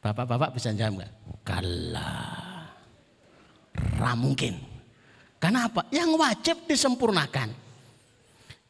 Bapak-bapak 0.00 0.56
bisa 0.56 0.72
jawab 0.72 0.98
enggak? 0.98 1.12
Kalah. 1.44 2.64
Ramungkin. 4.00 4.54
Karena 5.36 5.68
apa? 5.68 5.84
Yang 5.92 6.10
wajib 6.16 6.56
disempurnakan. 6.64 7.52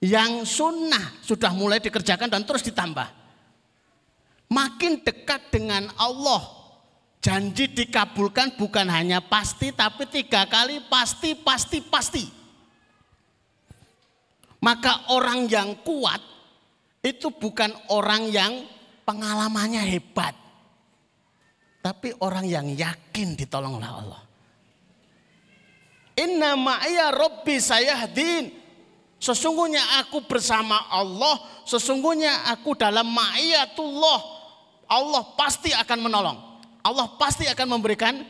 Yang 0.02 0.32
sunnah 0.50 1.22
sudah 1.22 1.54
mulai 1.54 1.78
dikerjakan 1.78 2.26
dan 2.26 2.42
terus 2.42 2.66
ditambah. 2.66 3.06
Makin 4.50 5.06
dekat 5.06 5.54
dengan 5.54 5.88
Allah. 5.94 6.42
Janji 7.26 7.66
dikabulkan 7.66 8.54
bukan 8.54 8.86
hanya 8.86 9.18
pasti 9.18 9.74
tapi 9.74 10.06
tiga 10.06 10.46
kali 10.46 10.78
pasti, 10.86 11.34
pasti, 11.34 11.82
pasti. 11.82 12.22
Maka 14.62 15.10
orang 15.10 15.50
yang 15.50 15.74
kuat 15.82 16.22
itu 17.02 17.34
bukan 17.34 17.74
orang 17.90 18.30
yang 18.30 18.62
pengalamannya 19.02 19.82
hebat. 19.90 20.38
Tapi 21.82 22.14
orang 22.22 22.46
yang 22.46 22.70
yakin 22.70 23.34
ditolong 23.34 23.82
oleh 23.82 23.90
Allah. 23.90 24.22
Inna 26.22 26.54
ma'ya 26.54 27.10
Rabbi 27.10 27.58
sayahdin. 27.58 28.54
Sesungguhnya 29.18 29.82
aku 29.98 30.22
bersama 30.30 30.78
Allah. 30.94 31.42
Sesungguhnya 31.66 32.54
aku 32.54 32.78
dalam 32.78 33.10
ma'iyatullah. 33.10 34.20
Allah 34.86 35.22
pasti 35.34 35.74
akan 35.74 35.98
menolong. 36.06 36.55
Allah 36.86 37.10
pasti 37.18 37.50
akan 37.50 37.66
memberikan 37.66 38.22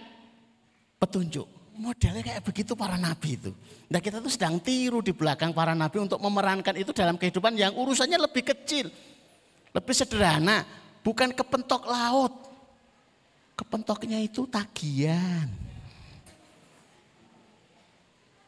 petunjuk. 0.97 1.45
Modelnya 1.77 2.25
kayak 2.25 2.41
begitu 2.41 2.73
para 2.73 2.97
nabi 2.97 3.37
itu. 3.37 3.53
Nah 3.93 4.01
kita 4.01 4.25
tuh 4.25 4.33
sedang 4.33 4.57
tiru 4.57 5.05
di 5.05 5.13
belakang 5.13 5.53
para 5.53 5.77
nabi 5.77 6.01
untuk 6.01 6.17
memerankan 6.17 6.73
itu 6.73 6.89
dalam 6.97 7.21
kehidupan 7.21 7.53
yang 7.53 7.77
urusannya 7.77 8.17
lebih 8.17 8.49
kecil. 8.49 8.89
Lebih 9.77 9.93
sederhana. 9.93 10.65
Bukan 11.05 11.37
kepentok 11.37 11.85
laut. 11.85 12.33
Kepentoknya 13.61 14.25
itu 14.25 14.49
tagihan. 14.49 15.53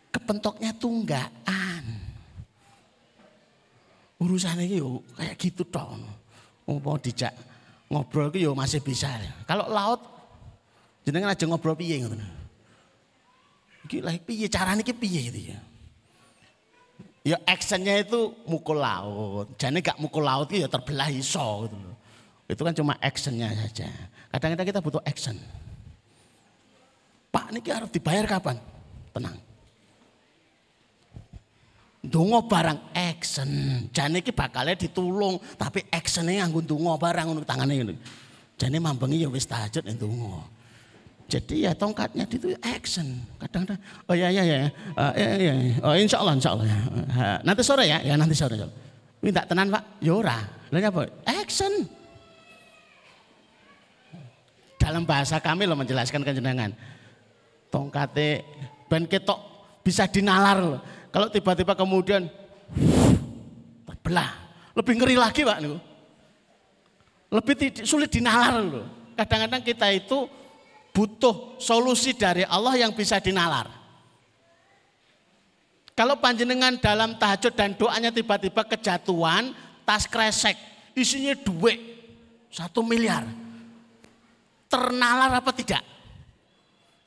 Kepentoknya 0.08 0.72
tunggaan. 0.72 1.84
Urusannya 4.16 4.72
itu 4.72 5.04
kayak 5.20 5.36
gitu 5.36 5.68
dong. 5.68 6.00
Mau 6.64 6.96
dijak 6.96 7.36
ngobrol 7.88 8.28
itu 8.32 8.52
masih 8.52 8.80
bisa. 8.84 9.08
Kalau 9.48 9.66
laut 9.68 10.00
jenengan 11.02 11.32
aja 11.32 11.44
ngobrol 11.48 11.74
piye 11.74 12.04
gitu. 12.04 12.16
Iki 13.88 14.04
lah 14.04 14.14
piye 14.20 14.46
carane 14.52 14.84
iki 14.84 14.92
piye 14.92 15.20
gitu 15.32 15.40
ya. 15.52 15.58
Ya 17.24 17.36
actionnya 17.44 18.00
itu 18.00 18.32
mukul 18.48 18.80
laut. 18.80 19.52
Jadi 19.60 19.84
gak 19.84 20.00
mukul 20.00 20.24
laut 20.24 20.48
ya 20.52 20.68
terbelah 20.68 21.08
iso 21.12 21.66
gitu 21.66 21.76
loh. 21.76 21.96
Itu 22.48 22.62
kan 22.64 22.72
cuma 22.72 22.96
actionnya 23.00 23.52
saja. 23.52 23.88
Kadang-kadang 24.32 24.66
kita 24.68 24.80
butuh 24.80 25.02
action. 25.04 25.36
Pak 27.28 27.52
ini 27.52 27.60
harus 27.68 27.92
dibayar 27.92 28.24
kapan? 28.24 28.56
Tenang. 29.12 29.36
Dungo 32.08 32.40
barang 32.48 32.96
action. 32.96 33.48
Jadi 33.92 34.24
ini 34.24 34.32
bakalnya 34.32 34.74
ditulung. 34.80 35.36
Tapi 35.60 35.84
actionnya 35.92 36.44
nganggun 36.44 36.64
dungo 36.64 36.96
barang 36.96 37.26
untuk 37.36 37.44
tangannya. 37.44 37.92
Jadi 38.56 38.76
mambengi 38.80 39.22
ya 39.22 39.28
wis 39.28 39.44
tahajud 39.44 39.84
dungo. 40.00 40.40
Jadi 41.28 41.68
ya 41.68 41.76
tongkatnya 41.76 42.24
itu 42.24 42.56
action. 42.64 43.20
Kadang-kadang, 43.36 43.76
oh 44.08 44.16
ya 44.16 44.32
ya 44.32 44.40
ya, 44.48 44.72
uh, 44.96 45.12
ya, 45.12 45.28
ya, 45.36 45.52
oh 45.84 45.92
insya 45.92 46.24
Allah 46.24 46.40
insya 46.40 46.56
Allah. 46.56 46.64
Uh, 46.64 47.38
nanti 47.44 47.60
sore 47.60 47.84
ya, 47.84 48.00
ya 48.00 48.16
nanti 48.16 48.32
sore. 48.32 48.56
Minta 49.20 49.44
tenan 49.44 49.68
pak, 49.68 50.00
yora. 50.00 50.40
Ya 50.72 50.80
Lalu 50.80 50.88
apa? 50.88 51.00
Action. 51.28 51.72
Dalam 54.80 55.04
bahasa 55.04 55.36
kami 55.36 55.68
lo 55.68 55.76
menjelaskan 55.76 56.24
kejenangan. 56.24 56.72
Tongkatnya 57.68 58.40
ben 58.88 59.04
ketok 59.04 59.36
bisa 59.84 60.08
dinalar 60.08 60.56
loh. 60.64 60.80
Kalau 61.08 61.28
tiba-tiba 61.32 61.72
kemudian 61.72 62.28
terbelah, 63.88 64.30
lebih 64.76 64.94
ngeri 65.00 65.16
lagi 65.16 65.42
pak. 65.42 65.58
Lebih 67.28 67.54
sulit 67.84 68.12
dinalar 68.12 68.60
loh. 68.60 68.86
Kadang-kadang 69.16 69.64
kita 69.64 69.88
itu 69.90 70.28
butuh 70.94 71.58
solusi 71.58 72.14
dari 72.14 72.44
Allah 72.46 72.78
yang 72.78 72.92
bisa 72.94 73.18
dinalar. 73.18 73.70
Kalau 75.98 76.14
panjenengan 76.22 76.78
dalam 76.78 77.18
tahajud 77.18 77.50
dan 77.58 77.74
doanya 77.74 78.14
tiba-tiba 78.14 78.62
kejatuhan, 78.62 79.50
tas 79.82 80.06
kresek, 80.06 80.54
isinya 80.94 81.34
duit, 81.34 81.82
satu 82.54 82.86
miliar. 82.86 83.26
Ternalar 84.70 85.42
apa 85.42 85.50
tidak? 85.50 85.82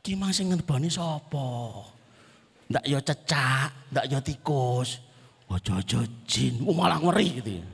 Gimana 0.03 0.35
sih 0.35 0.43
ngerbani 0.43 0.91
sopo? 0.91 1.87
Ndak 2.71 2.87
yo 2.87 2.99
cecak, 3.03 3.91
ndak 3.91 4.05
yo 4.07 4.19
tikus, 4.23 5.03
ojo-ojo 5.51 6.07
jin, 6.23 6.63
malah 6.63 7.03
ngeri 7.03 7.27
gitu 7.43 7.51
ya. 7.59 7.65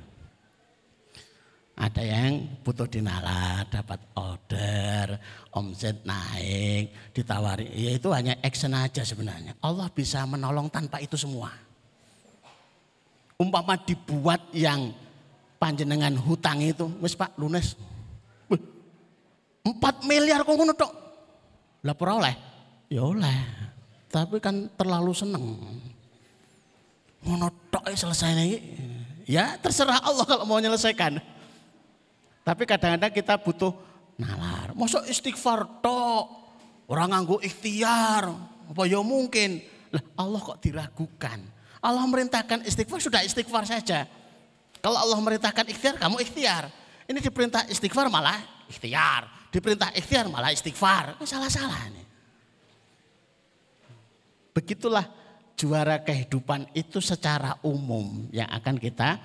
Ada 1.78 2.02
yang 2.02 2.58
butuh 2.66 2.90
dinalar, 2.90 3.70
dapat 3.70 4.02
order, 4.18 5.22
omset 5.54 6.02
naik, 6.02 7.14
ditawari. 7.14 7.70
Ya 7.78 7.94
itu 7.94 8.10
hanya 8.10 8.34
action 8.42 8.74
aja 8.74 9.06
sebenarnya. 9.06 9.54
Allah 9.62 9.86
bisa 9.94 10.26
menolong 10.26 10.74
tanpa 10.74 10.98
itu 10.98 11.14
semua. 11.14 11.54
Umpama 13.38 13.78
dibuat 13.78 14.50
yang 14.58 14.90
panjenengan 15.62 16.18
hutang 16.18 16.66
itu, 16.66 16.90
wis 16.98 17.14
Pak 17.14 17.38
lunes. 17.38 17.78
Empat 19.62 20.02
miliar 20.10 20.42
kok 20.42 20.58
ngono 20.58 20.74
tok. 20.74 20.94
Lah 21.86 21.94
oleh? 21.94 22.36
Ya 22.90 23.06
oleh. 23.06 23.67
Tapi 24.08 24.40
kan 24.40 24.72
terlalu 24.80 25.12
seneng. 25.12 25.60
Ngono 27.28 27.52
tok 27.68 27.92
selesai 27.92 28.32
nih. 28.40 28.54
Ya 29.28 29.60
terserah 29.60 30.00
Allah 30.00 30.24
kalau 30.24 30.48
mau 30.48 30.56
menyelesaikan. 30.64 31.20
Tapi 32.48 32.64
kadang-kadang 32.64 33.12
kita 33.12 33.36
butuh 33.36 33.76
nalar. 34.16 34.72
Masa 34.72 35.04
istighfar 35.04 35.84
tok. 35.84 36.26
Orang 36.88 37.12
nganggu 37.12 37.44
ikhtiar. 37.44 38.32
Apa 38.72 38.88
ya 38.88 39.04
mungkin. 39.04 39.60
Lah 39.92 40.04
Allah 40.16 40.40
kok 40.40 40.64
diragukan. 40.64 41.40
Allah 41.84 42.04
merintahkan 42.08 42.64
istighfar 42.64 43.04
sudah 43.04 43.22
istighfar 43.28 43.68
saja. 43.68 44.08
Kalau 44.80 44.96
Allah 44.96 45.20
merintahkan 45.20 45.68
ikhtiar 45.68 46.00
kamu 46.00 46.24
ikhtiar. 46.24 46.72
Ini 47.12 47.20
diperintah 47.20 47.68
istighfar 47.68 48.08
malah 48.08 48.40
ikhtiar. 48.72 49.52
Diperintah 49.52 49.92
ikhtiar 49.92 50.32
malah 50.32 50.56
istighfar. 50.56 51.20
Salah-salah 51.28 51.92
ini. 51.92 52.07
Begitulah 54.58 55.06
juara 55.54 56.02
kehidupan 56.02 56.74
itu 56.74 56.98
secara 56.98 57.62
umum 57.62 58.26
yang 58.34 58.50
akan 58.50 58.82
kita 58.82 59.22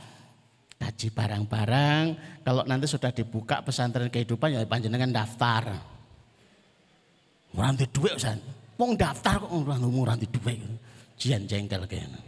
kaji 0.77 1.09
barang-barang. 1.09 2.05
Kalau 2.45 2.69
nanti 2.69 2.85
sudah 2.85 3.09
dibuka 3.17 3.65
pesantren 3.65 4.13
kehidupan 4.13 4.53
ya 4.53 4.61
panjenengan 4.69 5.09
daftar. 5.09 5.73
Muranti 7.57 7.89
duit 7.89 8.13
Ustaz. 8.13 8.37
Wong 8.77 8.93
daftar 8.93 9.41
kok 9.41 9.49
muranti 9.81 10.29
duit. 10.29 10.61
Jian 11.17 11.49
jengkel 11.49 11.89
kayaknya. 11.89 12.21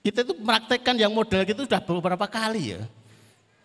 Kita 0.00 0.24
itu 0.24 0.32
meraktekkan 0.40 0.96
yang 0.96 1.12
model 1.12 1.44
gitu 1.44 1.68
sudah 1.68 1.84
beberapa 1.84 2.24
kali 2.24 2.72
ya. 2.72 2.80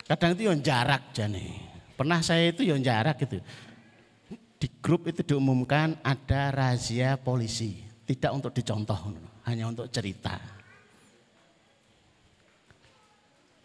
Kadang 0.04 0.36
itu 0.36 0.52
yang 0.52 0.60
jarak 0.60 1.16
jane. 1.16 1.64
Pernah 1.96 2.20
saya 2.20 2.52
itu 2.52 2.68
yang 2.68 2.84
jarak 2.84 3.16
gitu. 3.24 3.40
Grup 4.86 5.10
itu 5.10 5.26
diumumkan 5.26 5.98
ada 6.06 6.54
razia 6.54 7.18
polisi. 7.18 7.82
Tidak 8.06 8.30
untuk 8.30 8.54
dicontoh, 8.54 9.18
hanya 9.50 9.66
untuk 9.66 9.90
cerita. 9.90 10.38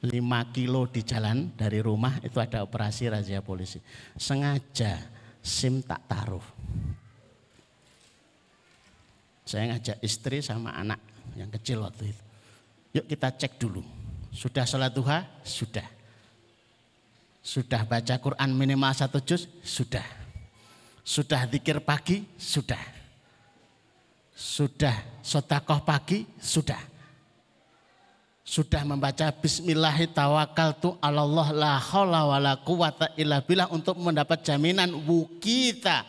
5 0.01 0.17
kilo 0.57 0.89
di 0.89 1.05
jalan 1.05 1.53
dari 1.53 1.85
rumah 1.85 2.17
itu 2.25 2.41
ada 2.41 2.65
operasi 2.65 3.13
razia 3.13 3.45
polisi. 3.45 3.77
Sengaja 4.17 4.97
SIM 5.45 5.85
tak 5.85 6.09
taruh. 6.09 6.47
Saya 9.45 9.77
ngajak 9.77 10.01
istri 10.01 10.41
sama 10.41 10.73
anak 10.73 11.05
yang 11.37 11.53
kecil 11.53 11.85
waktu 11.85 12.17
itu. 12.17 12.25
Yuk 12.97 13.05
kita 13.13 13.29
cek 13.37 13.61
dulu. 13.61 13.85
Sudah 14.33 14.65
sholat 14.65 14.97
duha? 14.97 15.29
Sudah. 15.45 15.85
Sudah 17.45 17.85
baca 17.85 18.17
Quran 18.17 18.57
minimal 18.57 18.97
satu 18.97 19.21
juz? 19.21 19.45
Sudah. 19.61 20.20
Sudah 21.03 21.49
zikir 21.51 21.81
pagi? 21.83 22.25
Sudah. 22.37 22.81
Sudah 24.35 24.97
sotakoh 25.21 25.85
pagi? 25.85 26.25
Sudah 26.41 26.91
sudah 28.51 28.83
membaca 28.83 29.31
Bismillahirrahmanirrahim 29.31 30.99
Allah 30.99 31.49
la 31.55 31.73
haula 31.79 32.27
wala 32.27 32.53
quwata 32.59 33.15
illa 33.15 33.39
untuk 33.71 33.95
mendapat 33.95 34.43
jaminan 34.43 34.91
wukita 35.07 36.03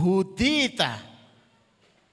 hudita 0.00 0.96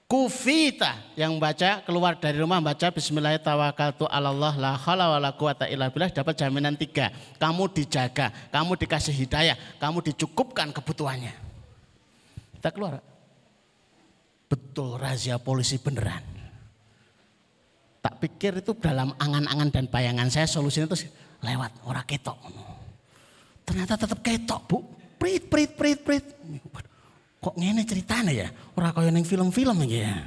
kufita 0.04 1.16
yang 1.16 1.40
baca 1.40 1.80
keluar 1.88 2.20
dari 2.20 2.36
rumah 2.36 2.60
baca 2.60 2.92
Bismillahirrahmanirrahim 2.92 4.12
Allah 4.12 4.52
la 4.60 4.72
haula 4.76 5.16
wala 5.16 5.32
quwata 5.32 5.72
illa 5.72 5.88
dapat 5.88 6.34
jaminan 6.36 6.76
tiga 6.76 7.08
kamu 7.40 7.72
dijaga 7.72 8.28
kamu 8.52 8.76
dikasih 8.76 9.16
hidayah 9.24 9.56
kamu 9.80 10.04
dicukupkan 10.04 10.68
kebutuhannya 10.68 11.32
kita 12.64 12.72
keluar 12.72 12.96
betul 14.48 14.96
razia 14.96 15.36
polisi 15.36 15.76
beneran 15.76 16.34
Tak 18.04 18.20
pikir 18.20 18.60
itu 18.60 18.76
dalam 18.76 19.16
angan-angan 19.16 19.72
dan 19.72 19.84
bayangan 19.88 20.28
saya 20.28 20.44
solusinya 20.44 20.92
itu 20.92 21.08
lewat 21.40 21.72
orang 21.88 22.04
ketok. 22.04 22.36
Ternyata 23.64 23.96
tetap 23.96 24.20
ketok 24.20 24.60
bu. 24.68 24.84
Prit, 25.16 25.48
prit, 25.48 25.72
prit, 25.72 25.96
prit. 26.04 26.20
Kok 27.40 27.56
ngene 27.56 27.80
ceritanya 27.88 28.28
ya? 28.28 28.52
Orang 28.76 28.92
kaya 28.92 29.08
neng 29.08 29.24
film-film 29.24 29.88
ya. 29.88 30.20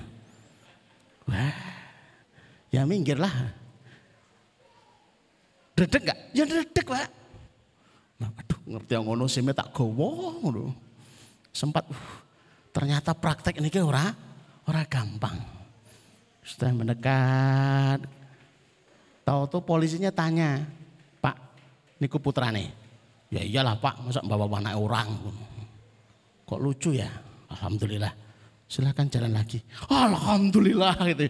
Wah, 1.29 1.53
ya 2.73 2.81
minggir 2.89 3.21
lah. 3.21 3.53
Gak? 5.77 6.17
Ya 6.33 6.49
dedek 6.49 6.89
pak. 6.89 7.13
Nah, 8.17 8.33
aduh 8.41 8.57
ngerti 8.73 8.97
yang 8.97 9.05
ngono 9.05 9.29
sih 9.29 9.45
tak 9.53 9.69
gowo 9.69 10.33
ngono. 10.41 10.73
Sempat 11.53 11.85
uh, 11.93 12.26
ternyata 12.77 13.17
praktek 13.17 13.57
ini 13.57 13.73
ora 13.81 14.05
ora 14.69 14.85
gampang. 14.85 15.33
Sudah 16.45 16.69
mendekat. 16.69 18.05
Tahu 19.25 19.41
tuh 19.49 19.65
polisinya 19.65 20.13
tanya, 20.13 20.61
Pak, 21.17 21.35
niku 21.97 22.21
putrane. 22.21 22.69
Ya 23.33 23.43
iyalah 23.43 23.75
Pak, 23.81 24.05
masa 24.05 24.21
bawa 24.23 24.47
anak 24.61 24.77
orang. 24.77 25.09
Kok 26.47 26.61
lucu 26.61 26.95
ya? 26.95 27.09
Alhamdulillah. 27.51 28.13
Silahkan 28.69 29.09
jalan 29.09 29.35
lagi. 29.35 29.59
Alhamdulillah 29.89 30.95
gitu. 31.11 31.27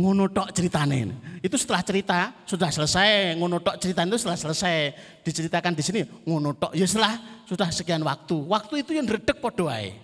Ngono 0.00 0.30
tok 0.32 0.56
ceritane. 0.56 1.10
Itu 1.44 1.60
setelah 1.60 1.82
cerita 1.84 2.18
sudah 2.48 2.72
selesai. 2.72 3.36
Ngono 3.36 3.60
cerita 3.76 4.08
itu 4.08 4.16
setelah 4.16 4.38
selesai. 4.40 4.76
Diceritakan 5.20 5.72
di 5.76 5.82
sini 5.84 6.00
ngono. 6.24 6.56
Ya 6.72 6.88
setelah 6.88 7.44
sudah 7.44 7.68
sekian 7.68 8.00
waktu. 8.00 8.36
Waktu 8.48 8.80
itu 8.80 8.96
yang 8.96 9.04
redek 9.04 9.36
podoai. 9.42 10.03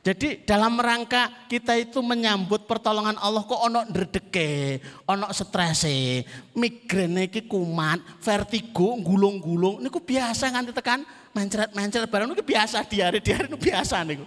Jadi 0.00 0.48
dalam 0.48 0.80
rangka 0.80 1.28
kita 1.44 1.76
itu 1.76 2.00
menyambut 2.00 2.64
pertolongan 2.64 3.20
Allah 3.20 3.44
kok 3.44 3.60
ono 3.60 3.84
ndredeke, 3.84 4.80
ono 5.04 5.28
strese, 5.28 6.24
migrain 6.56 7.28
iki 7.28 7.44
kumat, 7.44 8.00
vertigo, 8.24 8.96
gulung-gulung 9.04 9.84
niku 9.84 10.00
biasa 10.00 10.48
nganti 10.56 10.72
tekan 10.72 11.04
mencret-mencret 11.36 12.08
barang 12.08 12.32
niku 12.32 12.40
biasa 12.40 12.80
diare-diare 12.88 13.44
niku 13.44 13.60
biasa 13.60 14.00
niku. 14.08 14.24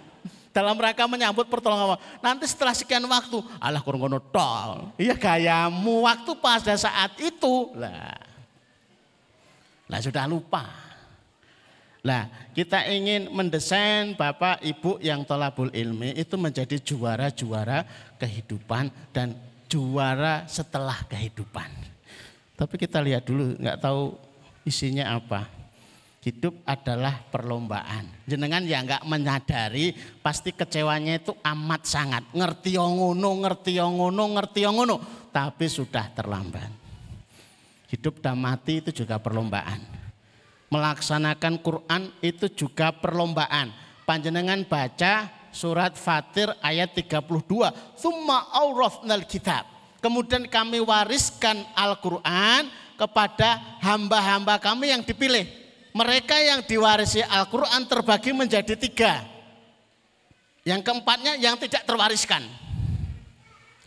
Dalam 0.54 0.78
rangka 0.78 1.10
menyambut 1.10 1.50
pertolongan 1.50 1.98
Allah. 1.98 2.02
Nanti 2.22 2.46
setelah 2.46 2.70
sekian 2.70 3.02
waktu, 3.10 3.42
Allah 3.58 3.82
kurang 3.82 4.06
ngono 4.06 4.22
tol. 4.22 4.94
Iya 4.94 5.18
gayamu 5.18 6.06
waktu 6.06 6.38
pada 6.38 6.78
saat 6.78 7.18
itu. 7.18 7.74
Lah. 7.74 8.14
Lah 9.90 9.98
sudah 9.98 10.30
lupa. 10.30 10.83
Nah, 12.04 12.28
kita 12.52 12.84
ingin 12.84 13.32
mendesain 13.32 14.12
Bapak 14.12 14.60
Ibu 14.60 15.00
yang 15.00 15.24
tolabul 15.24 15.72
ilmi 15.72 16.12
itu 16.12 16.36
menjadi 16.36 16.76
juara-juara 16.76 17.88
kehidupan 18.20 18.92
dan 19.08 19.32
juara 19.72 20.44
setelah 20.44 21.00
kehidupan. 21.08 21.72
Tapi 22.60 22.74
kita 22.76 23.00
lihat 23.00 23.24
dulu, 23.24 23.56
nggak 23.56 23.80
tahu 23.80 24.20
isinya 24.68 25.16
apa. 25.16 25.48
Hidup 26.20 26.60
adalah 26.68 27.24
perlombaan. 27.32 28.04
Jenengan 28.28 28.60
ya 28.68 28.84
nggak 28.84 29.08
menyadari, 29.08 29.96
pasti 30.20 30.52
kecewanya 30.52 31.16
itu 31.16 31.32
amat 31.40 31.88
sangat. 31.88 32.28
Ngerti 32.36 32.76
ngono, 32.76 33.48
ngerti 33.48 33.80
ngono, 33.80 34.24
ngerti 34.36 34.60
ngono. 34.68 34.96
Tapi 35.32 35.64
sudah 35.72 36.12
terlambat. 36.12 36.68
Hidup 37.88 38.20
dan 38.20 38.36
mati 38.36 38.84
itu 38.84 38.92
juga 38.92 39.16
perlombaan 39.16 39.93
melaksanakan 40.74 41.62
Quran 41.62 42.10
itu 42.18 42.50
juga 42.50 42.90
perlombaan. 42.90 43.70
Panjenengan 44.02 44.66
baca 44.66 45.30
surat 45.54 45.94
Fatir 45.94 46.50
ayat 46.58 46.90
32. 46.90 47.22
Thumma 47.94 48.50
awrafnal 48.50 49.22
kitab. 49.22 49.70
Kemudian 50.02 50.50
kami 50.50 50.82
wariskan 50.82 51.62
Al-Quran 51.72 52.68
kepada 52.98 53.78
hamba-hamba 53.80 54.58
kami 54.58 54.90
yang 54.90 55.06
dipilih. 55.06 55.62
mereka 55.94 56.34
yang 56.42 56.58
diwarisi 56.66 57.22
Al-Quran 57.22 57.86
terbagi 57.86 58.34
menjadi 58.34 58.74
tiga. 58.74 59.22
Yang 60.66 60.90
keempatnya 60.90 61.38
yang 61.38 61.54
tidak 61.54 61.86
terwariskan. 61.86 62.42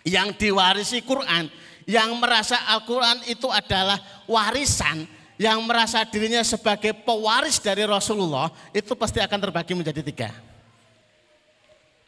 Yang 0.07 0.39
diwarisi 0.39 1.03
Quran, 1.03 1.51
yang 1.83 2.15
merasa 2.15 2.63
Al-Quran 2.71 3.27
itu 3.27 3.51
adalah 3.51 3.99
warisan, 4.23 5.03
yang 5.37 5.61
merasa 5.63 6.01
dirinya 6.01 6.41
sebagai 6.41 6.97
pewaris 6.97 7.61
dari 7.61 7.85
Rasulullah, 7.85 8.49
itu 8.73 8.97
pasti 8.97 9.21
akan 9.21 9.39
terbagi 9.39 9.77
menjadi 9.77 10.01
tiga. 10.01 10.29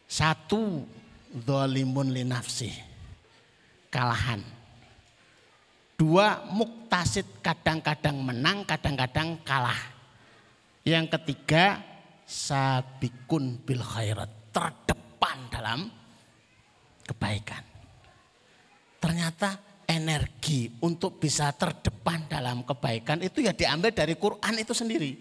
Satu, 0.09 0.81
dolimun 1.29 2.09
linafsi, 2.09 2.73
kalahan. 3.93 4.41
Dua, 5.93 6.41
muktasid 6.49 7.27
kadang-kadang 7.45 8.17
menang, 8.17 8.65
kadang-kadang 8.65 9.37
kalah. 9.45 9.77
Yang 10.81 11.13
ketiga, 11.19 11.77
sabikun 12.25 13.61
bil 13.61 13.85
khairat, 13.85 14.31
terdepan 14.49 15.37
dalam 15.53 15.79
kebaikan. 17.05 17.61
Ternyata 18.97 19.68
energi 19.89 20.69
untuk 20.85 21.17
bisa 21.17 21.49
terdepan 21.49 22.29
dalam 22.29 22.61
kebaikan 22.61 23.25
itu 23.25 23.41
ya 23.41 23.49
diambil 23.57 23.89
dari 23.89 24.13
Quran 24.13 24.61
itu 24.61 24.77
sendiri. 24.77 25.17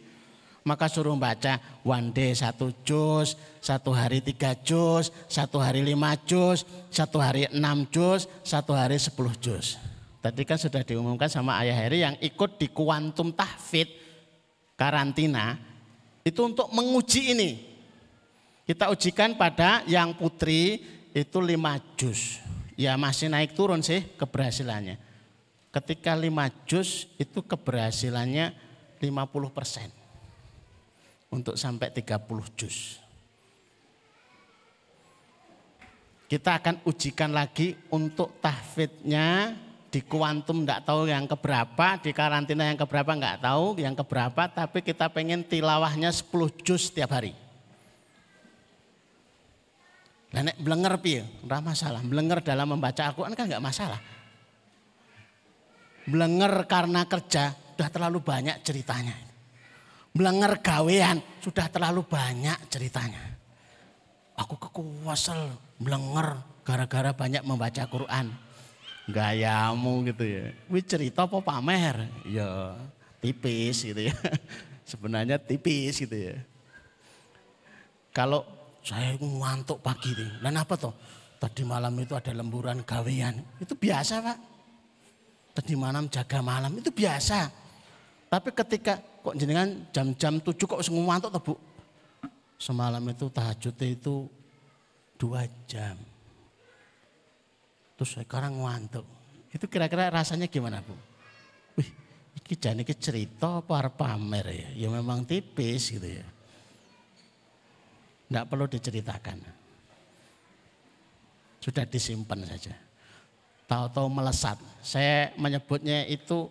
Maka 0.69 0.85
suruh 0.85 1.17
baca 1.17 1.57
one 1.81 2.13
day 2.13 2.37
satu 2.37 2.69
juz, 2.85 3.41
satu 3.65 3.89
hari 3.97 4.21
tiga 4.21 4.53
juz, 4.53 5.09
satu 5.25 5.57
hari 5.57 5.81
lima 5.81 6.13
juz, 6.29 6.69
satu 6.93 7.17
hari 7.17 7.49
enam 7.49 7.89
juz, 7.89 8.29
satu 8.45 8.77
hari 8.77 9.01
sepuluh 9.01 9.33
juz. 9.41 9.81
Tadi 10.21 10.45
kan 10.45 10.61
sudah 10.61 10.85
diumumkan 10.85 11.33
sama 11.33 11.57
Ayah 11.57 11.73
Heri 11.73 12.05
yang 12.05 12.21
ikut 12.21 12.61
di 12.61 12.69
kuantum 12.69 13.33
tahfid 13.33 13.89
karantina 14.77 15.57
itu 16.21 16.45
untuk 16.45 16.69
menguji 16.69 17.33
ini. 17.33 17.51
Kita 18.69 18.93
ujikan 18.93 19.41
pada 19.41 19.81
yang 19.89 20.13
putri 20.13 20.85
itu 21.17 21.39
lima 21.41 21.81
juz. 21.97 22.45
Ya 22.79 22.95
masih 22.95 23.27
naik 23.27 23.59
turun 23.59 23.83
sih 23.83 24.07
keberhasilannya. 24.15 25.03
Ketika 25.75 26.15
lima 26.15 26.47
juz 26.63 27.11
itu 27.19 27.43
keberhasilannya 27.43 28.55
50 29.03 29.51
persen. 29.51 29.91
Untuk 31.29 31.59
sampai 31.59 31.91
30 31.91 32.23
juz. 32.55 33.03
Kita 36.31 36.61
akan 36.61 36.87
ujikan 36.87 37.35
lagi 37.35 37.75
untuk 37.91 38.39
tahfidnya 38.39 39.59
di 39.89 40.05
kuantum 40.05 40.63
tidak 40.63 40.85
tahu 40.85 41.09
yang 41.09 41.25
keberapa, 41.25 41.97
di 41.99 42.13
karantina 42.13 42.69
yang 42.69 42.77
keberapa 42.77 43.17
nggak 43.17 43.41
tahu 43.41 43.81
yang 43.81 43.97
keberapa, 43.97 44.45
tapi 44.53 44.85
kita 44.85 45.09
pengen 45.09 45.41
tilawahnya 45.41 46.13
10 46.13 46.29
juz 46.61 46.93
setiap 46.93 47.17
hari. 47.17 47.48
Nah, 50.29 50.45
nek 50.45 50.61
blenger 50.61 51.01
piye? 51.01 51.25
Masalah. 51.45 52.05
Blenger 52.05 52.45
dalam 52.45 52.77
membaca 52.77 53.09
Al-Qur'an 53.09 53.33
kan 53.33 53.49
nggak 53.49 53.65
masalah. 53.65 54.01
Blenger 56.09 56.69
karena 56.69 57.05
kerja 57.09 57.53
sudah 57.53 57.89
terlalu 57.89 58.19
banyak 58.21 58.61
ceritanya. 58.61 59.17
Blenger 60.13 60.61
gawean 60.61 61.21
sudah 61.41 61.69
terlalu 61.73 62.05
banyak 62.05 62.57
ceritanya. 62.69 63.37
Aku 64.37 64.55
kekuasal 64.61 65.57
blenger 65.81 66.39
gara-gara 66.63 67.11
banyak 67.17 67.43
membaca 67.43 67.83
Quran 67.89 68.49
gayamu 69.09 70.05
gitu 70.13 70.25
ya. 70.29 70.53
Wih 70.69 70.85
cerita 70.85 71.25
apa 71.25 71.41
pamer? 71.41 72.13
Ya 72.29 72.77
tipis 73.25 73.83
gitu 73.83 74.13
ya. 74.13 74.15
Sebenarnya 74.91 75.41
tipis 75.41 75.97
gitu 75.99 76.15
ya. 76.15 76.37
Kalau 78.13 78.45
saya 78.89 79.21
ngantuk 79.21 79.85
pagi 79.85 80.17
nih, 80.17 80.41
dan 80.41 80.57
apa 80.57 80.73
toh? 80.81 80.97
Tadi 81.37 81.61
malam 81.61 81.93
itu 82.01 82.17
ada 82.17 82.33
lemburan 82.33 82.81
gawean, 82.89 83.37
itu 83.61 83.77
biasa 83.77 84.25
pak. 84.25 84.39
Tadi 85.53 85.77
malam 85.77 86.09
jaga 86.09 86.41
malam, 86.41 86.73
itu 86.81 86.89
biasa. 86.89 87.53
Tapi 88.33 88.49
ketika 88.57 88.97
kok 88.97 89.37
jenengan 89.37 89.69
jam-jam 89.93 90.41
tujuh 90.41 90.65
kok 90.65 90.81
semua 90.81 91.13
ngantuk 91.13 91.37
toh 91.37 91.43
bu? 91.53 91.55
Semalam 92.57 93.05
itu 93.07 93.29
tahajudnya 93.29 93.87
itu 93.93 94.27
dua 95.21 95.45
jam. 95.69 95.95
Terus 97.95 98.19
sekarang 98.19 98.65
ngantuk. 98.65 99.07
Itu 99.51 99.67
kira-kira 99.67 100.11
rasanya 100.11 100.47
gimana 100.47 100.83
Bu? 100.83 100.95
Wih, 101.79 101.91
ini 102.39 102.55
jadi 102.55 102.95
cerita 102.95 103.59
apa 103.59 103.91
pamer 103.91 104.47
ya? 104.51 104.87
Ya 104.87 104.89
memang 104.91 105.23
tipis 105.27 105.91
gitu 105.91 106.07
ya. 106.07 106.27
Tidak 108.29 108.45
perlu 108.45 108.69
diceritakan. 108.69 109.39
Sudah 111.65 111.89
disimpan 111.89 112.45
saja. 112.45 112.77
Tahu-tahu 113.65 114.09
melesat. 114.09 114.57
Saya 114.85 115.33
menyebutnya 115.37 116.05
itu 116.09 116.49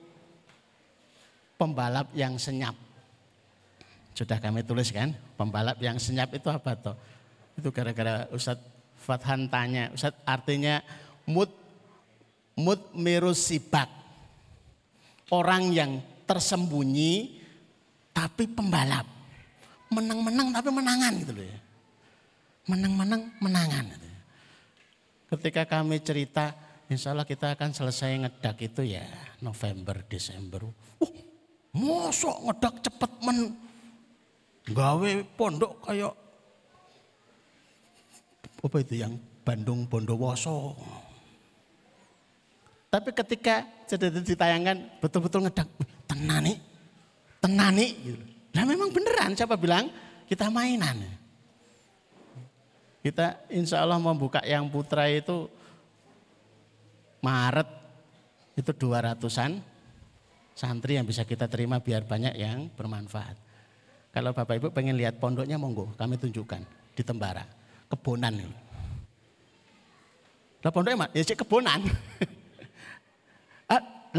pembalap 1.57 2.09
yang 2.13 2.37
senyap. 2.37 2.73
Sudah 4.17 4.41
kami 4.41 4.65
tulis 4.65 4.89
kan, 4.89 5.13
pembalap 5.37 5.77
yang 5.77 6.01
senyap 6.01 6.33
itu 6.33 6.49
apa 6.49 6.73
toh? 6.73 6.97
Itu 7.57 7.69
gara-gara 7.69 8.25
Ustadz 8.33 8.65
Fathan 8.97 9.45
tanya, 9.49 9.93
Ustadz 9.93 10.21
artinya 10.25 10.81
mut 11.29 11.53
mut 12.57 12.93
mirusibak. 12.97 13.89
Orang 15.29 15.69
yang 15.75 16.01
tersembunyi 16.25 17.37
tapi 18.09 18.49
pembalap. 18.49 19.05
Menang-menang 19.93 20.49
tapi 20.49 20.69
menangan 20.73 21.13
gitu 21.21 21.33
loh 21.37 21.45
ya. 21.45 21.59
Menang-menang 22.67 23.31
menangan. 23.39 23.87
Ketika 25.27 25.67
kami 25.67 25.99
cerita, 26.03 26.55
insya 26.87 27.11
Allah 27.11 27.27
kita 27.27 27.55
akan 27.55 27.71
selesai 27.71 28.15
ngedak 28.27 28.59
itu 28.63 28.83
ya 28.83 29.03
November, 29.43 30.03
Desember. 30.07 30.67
Uh, 30.99 31.11
mosok 31.75 32.47
ngedak 32.47 32.75
cepet 32.83 33.11
men 33.23 33.55
gawe 34.67 35.11
pondok 35.39 35.73
kayak 35.83 36.15
apa 38.57 38.77
itu 38.83 38.93
yang 38.99 39.13
Bandung 39.47 39.87
Bondowoso. 39.87 40.75
Tapi 42.87 43.11
ketika 43.11 43.67
sudah 43.87 44.11
ditayangkan 44.11 44.99
betul-betul 45.03 45.47
ngedang, 45.47 45.69
tenani, 46.07 46.55
tenani. 47.39 47.87
Gitu. 47.99 48.23
Nah 48.55 48.63
memang 48.63 48.89
beneran 48.91 49.35
siapa 49.35 49.59
bilang 49.59 49.91
kita 50.27 50.47
mainan. 50.51 51.26
Kita 53.07 53.39
insya 53.47 53.87
Allah 53.87 53.95
membuka 53.95 54.43
yang 54.43 54.67
putra 54.67 55.07
itu 55.07 55.47
Maret 57.23 57.71
itu 58.59 58.67
200-an 58.75 59.63
santri 60.51 60.99
yang 60.99 61.07
bisa 61.07 61.23
kita 61.23 61.47
terima 61.47 61.79
biar 61.79 62.03
banyak 62.03 62.35
yang 62.35 62.67
bermanfaat. 62.75 63.39
Kalau 64.11 64.35
Bapak 64.35 64.59
Ibu 64.59 64.75
pengen 64.75 64.99
lihat 64.99 65.23
pondoknya 65.23 65.55
monggo 65.55 65.95
kami 65.95 66.19
tunjukkan 66.19 66.59
di 66.99 67.01
Tembara, 67.07 67.47
kebonan. 67.87 68.43
Lah 70.59 70.71
pondoknya 70.75 71.07
ya 71.15 71.23
cek 71.23 71.47
kebonan. 71.47 71.87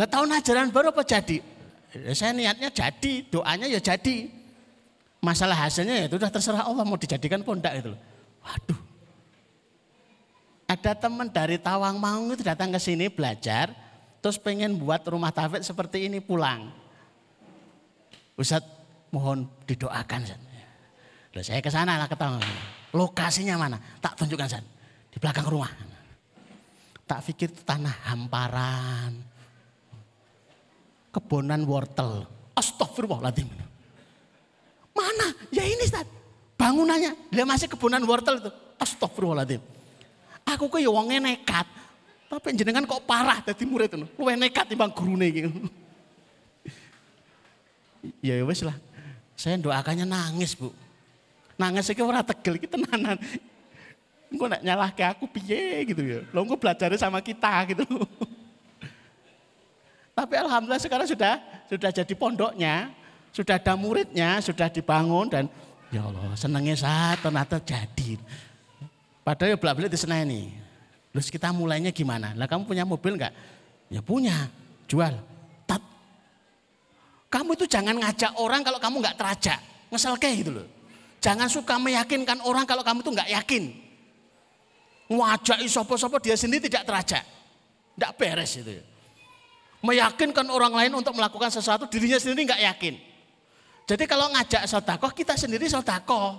Lah 0.01 0.09
tahun 0.09 0.33
ajaran 0.33 0.73
baru 0.73 0.97
apa 0.97 1.05
jadi? 1.05 1.45
Ya, 1.93 2.17
saya 2.17 2.33
niatnya 2.33 2.73
jadi, 2.73 3.21
doanya 3.29 3.69
ya 3.69 3.85
jadi. 3.85 4.33
Masalah 5.21 5.69
hasilnya 5.69 5.93
ya 5.93 6.05
itu 6.09 6.17
sudah 6.17 6.33
terserah 6.33 6.65
Allah 6.65 6.89
mau 6.89 6.97
dijadikan 6.97 7.45
pondok 7.45 7.75
itu 7.77 7.93
Waduh. 8.49 8.81
Ada 10.69 10.93
teman 10.97 11.29
dari 11.29 11.61
Tawang 11.61 12.01
Maung 12.01 12.33
itu 12.33 12.45
datang 12.45 12.73
ke 12.73 12.81
sini 12.81 13.09
belajar, 13.09 13.73
terus 14.21 14.37
pengen 14.41 14.77
buat 14.77 15.05
rumah 15.09 15.33
tafid 15.33 15.65
seperti 15.65 16.09
ini 16.09 16.21
pulang. 16.21 16.73
Ustaz 18.37 18.65
mohon 19.13 19.49
didoakan. 19.65 20.29
Loh, 21.33 21.45
saya 21.45 21.61
ke 21.61 21.73
sana 21.73 22.01
lah 22.01 22.09
ke. 22.09 22.17
Lokasinya 22.97 23.61
mana? 23.61 23.77
Tak 24.01 24.17
tunjukkan 24.21 24.49
San. 24.49 24.65
Di 25.09 25.17
belakang 25.21 25.49
rumah. 25.49 25.73
Tak 27.09 27.25
pikir 27.25 27.49
itu 27.49 27.65
tanah 27.65 28.13
hamparan, 28.13 29.17
kebonan 31.09 31.65
wortel. 31.65 32.29
Astagfirullahaladzim. 32.53 33.49
Mana? 34.93 35.33
Ya 35.49 35.65
ini 35.65 35.89
Ustaz. 35.89 36.18
Bangunannya. 36.59 37.15
Dia 37.31 37.47
masih 37.47 37.71
kebonan 37.71 38.03
wortel 38.03 38.43
itu. 38.43 38.51
Astagfirullahaladzim. 38.83 39.63
Aku 40.43 40.67
ke 40.67 40.83
ya 40.83 40.91
wongnya 40.91 41.23
nekat. 41.23 41.65
Tapi 42.29 42.53
jenengan 42.53 42.85
kok 42.85 43.07
parah 43.07 43.41
dari 43.41 43.65
murid 43.65 43.95
itu. 43.95 44.07
Lu 44.19 44.27
nekat 44.27 44.75
timbang 44.75 44.91
gurune 44.91 45.31
gitu. 45.31 45.49
ya 48.27 48.43
wes 48.43 48.67
lah. 48.67 48.75
Saya 49.39 49.55
doakannya 49.57 50.03
nangis 50.03 50.59
bu. 50.59 50.75
Nangis 51.55 51.87
itu 51.89 52.03
orang 52.03 52.27
tegel 52.27 52.59
kita 52.59 52.75
nanan. 52.75 53.17
Engko 54.29 54.45
nak 54.51 54.61
nyalah 54.61 54.91
ke 54.93 55.07
aku 55.07 55.25
piye 55.31 55.89
gitu 55.89 56.03
ya. 56.03 56.21
Lo 56.35 56.43
engko 56.43 56.59
belajar 56.59 56.91
sama 56.99 57.23
kita 57.23 57.71
gitu. 57.71 57.87
Tapi 60.19 60.35
alhamdulillah 60.35 60.83
sekarang 60.83 61.07
sudah 61.07 61.39
sudah 61.71 61.91
jadi 61.95 62.15
pondoknya. 62.19 62.91
Sudah 63.29 63.61
ada 63.61 63.79
muridnya, 63.79 64.43
sudah 64.43 64.67
dibangun 64.73 65.31
dan 65.31 65.47
ya 65.89 66.05
Allah 66.05 66.37
senangnya 66.37 66.77
saat 66.77 67.21
ternyata 67.21 67.57
jadi. 67.61 68.21
Padahal 69.25 69.53
ya 69.55 69.59
belak-belik 69.61 69.93
diseneni. 69.93 70.49
Terus 71.13 71.29
kita 71.29 71.53
mulainya 71.53 71.93
gimana? 71.93 72.33
Lah 72.37 72.49
kamu 72.49 72.65
punya 72.65 72.85
mobil 72.85 73.17
enggak? 73.17 73.35
Ya 73.93 74.01
punya, 74.05 74.49
jual. 74.89 75.17
Tat. 75.69 75.83
Kamu 77.29 77.57
itu 77.57 77.65
jangan 77.69 77.97
ngajak 77.97 78.37
orang 78.41 78.65
kalau 78.65 78.81
kamu 78.81 79.05
enggak 79.05 79.17
terajak. 79.17 79.61
Ngesel 79.89 80.17
kayak 80.21 80.35
gitu 80.45 80.51
loh. 80.61 80.69
Jangan 81.19 81.49
suka 81.51 81.77
meyakinkan 81.81 82.41
orang 82.45 82.65
kalau 82.69 82.85
kamu 82.85 83.01
tuh 83.05 83.13
enggak 83.17 83.29
yakin. 83.33 83.73
Ngajak 85.09 85.65
sopo-sopo 85.69 86.21
dia 86.21 86.37
sendiri 86.37 86.69
tidak 86.69 86.85
terajak. 86.85 87.25
Enggak 87.97 88.13
beres 88.17 88.53
itu. 88.61 88.81
Meyakinkan 89.81 90.47
orang 90.53 90.73
lain 90.73 90.93
untuk 90.95 91.17
melakukan 91.17 91.49
sesuatu 91.49 91.89
dirinya 91.89 92.21
sendiri 92.21 92.49
enggak 92.49 92.63
yakin. 92.63 93.08
Jadi 93.89 94.05
kalau 94.05 94.29
ngajak 94.37 94.69
sotakoh 94.69 95.17
kita 95.17 95.33
sendiri 95.33 95.65
sotakoh. 95.65 96.37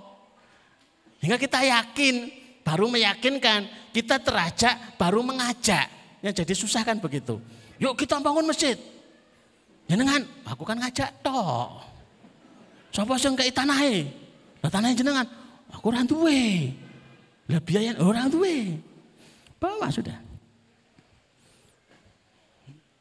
Hingga 1.18 1.34
kita 1.34 1.66
yakin 1.66 2.30
baru 2.62 2.86
meyakinkan, 2.86 3.90
kita 3.90 4.22
terajak 4.22 4.94
baru 4.94 5.26
mengajak. 5.26 5.90
Ya 6.22 6.30
jadi 6.30 6.54
susah 6.54 6.86
kan 6.86 7.02
begitu. 7.02 7.42
Yuk 7.82 7.98
kita 7.98 8.22
bangun 8.22 8.46
masjid. 8.46 8.78
Jenengan, 9.90 10.22
aku 10.46 10.62
kan 10.62 10.78
ngajak 10.78 11.10
toh. 11.26 11.82
Sapa 12.94 13.18
sing 13.18 13.34
kei 13.34 13.50
tanahe? 13.50 14.06
Lah 14.62 14.70
tanahe 14.70 14.94
jenengan, 14.94 15.26
aku 15.74 15.90
ora 15.90 16.06
duwe. 16.06 16.70
Lah 17.50 17.58
biaya 17.58 17.98
orang 17.98 18.30
duwe. 18.30 18.78
Bawa 19.58 19.90
sudah. 19.90 20.14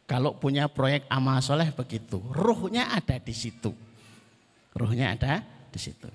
Kalau 0.09 0.33
punya 0.33 0.65
proyek 0.65 1.05
amal 1.05 1.37
soleh 1.37 1.69
begitu, 1.69 2.17
ruhnya 2.33 2.89
ada 2.89 3.21
di 3.21 3.29
situ. 3.29 3.69
Ruhnya 4.73 5.17
ada 5.17 5.41
di 5.69 5.79
situ. 5.81 6.09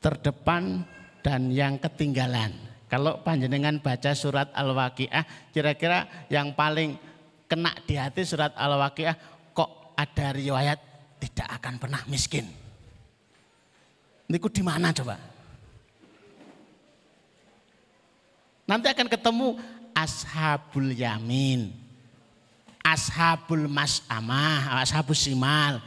Terdepan 0.00 0.84
dan 1.20 1.52
yang 1.52 1.76
ketinggalan. 1.76 2.56
Kalau 2.90 3.22
panjenengan 3.22 3.78
baca 3.78 4.16
surat 4.16 4.50
Al-Waqiah, 4.50 5.52
kira-kira 5.54 6.26
yang 6.26 6.56
paling 6.58 6.98
kena 7.46 7.70
di 7.86 7.94
hati 7.94 8.26
surat 8.26 8.50
Al-Waqiah, 8.56 9.14
kok 9.54 9.94
ada 9.94 10.34
riwayat 10.34 10.78
tidak 11.20 11.48
akan 11.60 11.74
pernah 11.78 12.02
miskin. 12.08 12.48
Niku 14.26 14.48
di 14.50 14.62
mana 14.64 14.90
coba? 14.90 15.18
Nanti 18.70 18.86
akan 18.86 19.08
ketemu 19.10 19.58
ashabul 19.90 20.94
yamin, 20.94 21.74
ashabul 22.86 23.66
mas'amah, 23.66 24.78
ashabul 24.78 25.18
simal, 25.18 25.82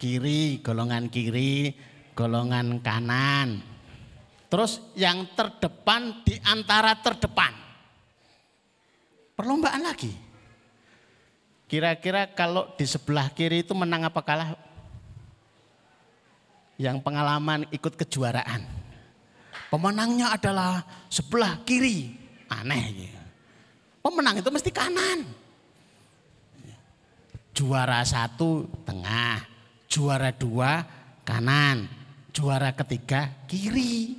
kiri, 0.00 0.64
golongan 0.64 1.12
kiri, 1.12 1.76
golongan 2.16 2.80
kanan, 2.80 3.60
Terus 4.50 4.82
yang 4.98 5.30
terdepan 5.38 6.26
di 6.26 6.34
antara 6.42 6.98
terdepan. 6.98 7.54
Perlombaan 9.38 9.86
lagi. 9.86 10.10
Kira-kira 11.70 12.26
kalau 12.34 12.74
di 12.74 12.82
sebelah 12.82 13.30
kiri 13.30 13.62
itu 13.62 13.70
menang 13.78 14.10
apa 14.10 14.18
kalah? 14.26 14.58
Yang 16.82 16.98
pengalaman 17.06 17.62
ikut 17.70 17.94
kejuaraan. 17.94 18.66
Pemenangnya 19.70 20.34
adalah 20.34 20.82
sebelah 21.06 21.62
kiri. 21.62 22.10
Aneh. 22.50 23.06
Ya. 23.06 23.22
Pemenang 24.02 24.42
itu 24.42 24.50
mesti 24.50 24.74
kanan. 24.74 25.30
Juara 27.54 28.02
satu 28.02 28.66
tengah. 28.82 29.46
Juara 29.90 30.30
dua 30.30 30.86
kanan. 31.26 31.90
Juara 32.30 32.70
ketiga 32.70 33.26
kiri. 33.50 34.14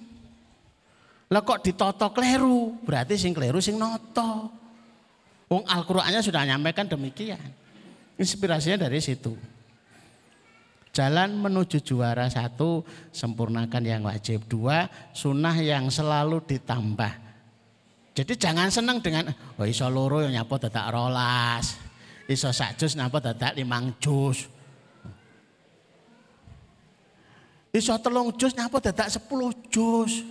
Lah 1.32 1.40
kok 1.48 1.64
ditoto 1.64 2.12
kleru? 2.12 2.76
Berarti 2.84 3.16
sing 3.16 3.32
kleru 3.32 3.64
sing 3.64 3.80
noto. 3.80 4.52
Wong 5.48 5.64
Al-Qur'annya 5.64 6.20
sudah 6.20 6.44
nyampaikan 6.44 6.92
demikian. 6.92 7.40
Inspirasinya 8.20 8.88
dari 8.88 9.00
situ. 9.00 9.32
Jalan 10.92 11.40
menuju 11.40 11.80
juara 11.80 12.28
satu, 12.28 12.84
sempurnakan 13.16 13.84
yang 13.84 14.04
wajib. 14.04 14.44
Dua, 14.52 14.92
sunnah 15.16 15.56
yang 15.56 15.88
selalu 15.88 16.44
ditambah. 16.44 17.32
Jadi 18.12 18.34
jangan 18.36 18.68
senang 18.68 19.00
dengan, 19.00 19.32
oh 19.56 19.64
iso 19.64 19.88
loro 19.88 20.20
yang 20.20 20.36
nyapo 20.36 20.60
dadak 20.60 20.92
rolas. 20.92 21.80
Iso 22.28 22.52
sak 22.52 22.76
jus 22.76 23.00
nyapo 23.00 23.24
dadak 23.24 23.56
limang 23.56 23.96
jus. 24.04 24.52
Iso 27.72 27.96
telung 28.04 28.36
jus 28.36 28.52
nyapo 28.52 28.84
dadak 28.84 29.08
sepuluh 29.08 29.56
jus. 29.72 30.28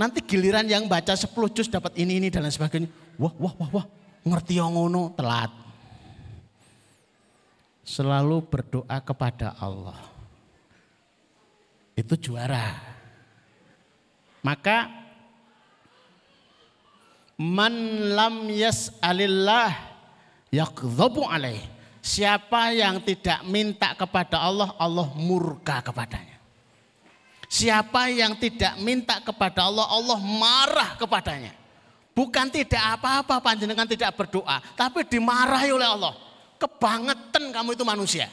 Nanti 0.00 0.24
giliran 0.24 0.64
yang 0.64 0.88
baca 0.88 1.12
10 1.12 1.28
juz 1.52 1.68
dapat 1.68 1.92
ini 2.00 2.16
ini 2.16 2.32
dan 2.32 2.40
lain 2.40 2.56
sebagainya. 2.56 2.88
Wah, 3.20 3.36
wah, 3.36 3.52
wah, 3.60 3.68
wah. 3.68 3.86
Ngerti 4.24 4.56
yang 4.56 4.72
ngono 4.72 5.12
telat. 5.12 5.52
Selalu 7.84 8.40
berdoa 8.48 8.96
kepada 9.04 9.60
Allah. 9.60 10.00
Itu 11.92 12.16
juara. 12.16 12.80
Maka 14.40 14.88
man 17.36 17.74
lam 18.16 18.48
yas'alillah 18.48 19.68
yakdhabu 20.48 21.28
alaih. 21.28 21.60
Siapa 22.00 22.72
yang 22.72 23.04
tidak 23.04 23.44
minta 23.44 23.92
kepada 23.92 24.40
Allah, 24.40 24.72
Allah 24.80 25.08
murka 25.12 25.84
kepadanya. 25.84 26.40
Siapa 27.50 28.08
yang 28.08 28.38
tidak 28.40 28.80
minta 28.80 29.20
kepada 29.20 29.68
Allah, 29.68 29.84
Allah 29.84 30.18
marah 30.22 30.96
kepadanya. 30.96 31.52
Bukan 32.16 32.48
tidak 32.48 33.00
apa-apa 33.00 33.42
panjenengan 33.42 33.84
tidak 33.84 34.16
berdoa, 34.16 34.62
tapi 34.74 35.04
dimarahi 35.04 35.70
oleh 35.74 35.88
Allah. 35.88 36.14
Kebangetan 36.56 37.52
kamu 37.52 37.74
itu 37.74 37.84
manusia. 37.84 38.28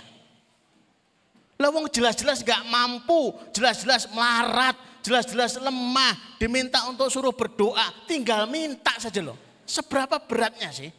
Lawang 1.58 1.90
jelas-jelas 1.90 2.46
gak 2.46 2.62
mampu, 2.70 3.34
jelas-jelas 3.50 4.06
melarat, 4.14 4.78
jelas-jelas 5.02 5.58
lemah, 5.58 6.38
diminta 6.38 6.86
untuk 6.86 7.10
suruh 7.10 7.34
berdoa, 7.34 7.90
tinggal 8.06 8.46
minta 8.46 8.94
saja 9.02 9.26
loh. 9.26 9.40
Seberapa 9.66 10.22
beratnya 10.22 10.70
sih? 10.70 10.94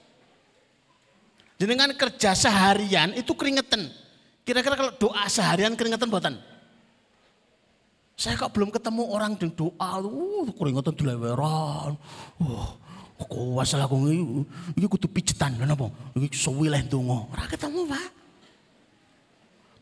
Jenengan 1.59 1.91
kerja 1.99 2.39
seharian 2.39 3.11
itu 3.19 3.35
keringetan. 3.35 3.91
Kira-kira 4.47 4.79
kalau 4.79 4.95
doa 4.95 5.27
seharian 5.27 5.75
keringetan 5.75 6.07
buatan? 6.07 6.39
Saya 8.15 8.39
kok 8.39 8.55
belum 8.55 8.71
ketemu 8.71 9.03
orang 9.11 9.35
yang 9.39 9.51
doa, 9.51 10.03
uh, 10.03 10.47
keringetan 10.55 10.95
dileweran. 10.95 11.99
Uh, 12.39 12.67
kuwas 13.27 13.75
lah 13.75 13.91
kok 13.91 13.99
iki 14.07 14.23
iki 14.79 14.87
kudu 14.87 15.07
pijetan 15.11 15.59
lho 15.59 15.67
napa? 15.67 15.91
Iki 16.15 16.39
sewileh 16.39 16.87
donga. 16.87 17.27
Ora 17.35 17.51
ketemu, 17.51 17.91
Pak. 17.91 18.09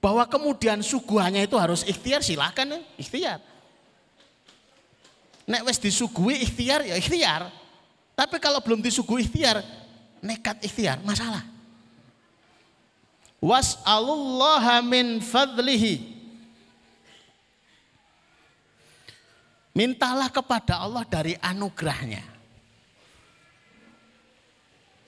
Bahwa 0.01 0.25
kemudian 0.29 0.81
suguhannya 0.81 1.45
itu 1.45 1.57
harus 1.61 1.85
ikhtiar 1.85 2.25
silahkan 2.25 2.65
ya, 2.65 2.81
ikhtiar. 2.97 3.39
Nek 5.45 5.63
wis 5.69 5.77
disuguhi 5.77 6.41
ikhtiar 6.41 6.89
ya 6.89 6.97
ikhtiar. 6.97 7.53
Tapi 8.17 8.37
kalau 8.41 8.65
belum 8.65 8.81
disuguhi 8.81 9.29
ikhtiar, 9.29 9.61
nekat 10.25 10.61
ikhtiar, 10.65 11.05
masalah. 11.05 11.56
Was'alullaha 13.41 14.81
min 14.81 15.21
fadlihi 15.21 16.17
Mintalah 19.77 20.33
kepada 20.33 20.81
Allah 20.81 21.05
dari 21.05 21.37
anugerahnya. 21.37 22.25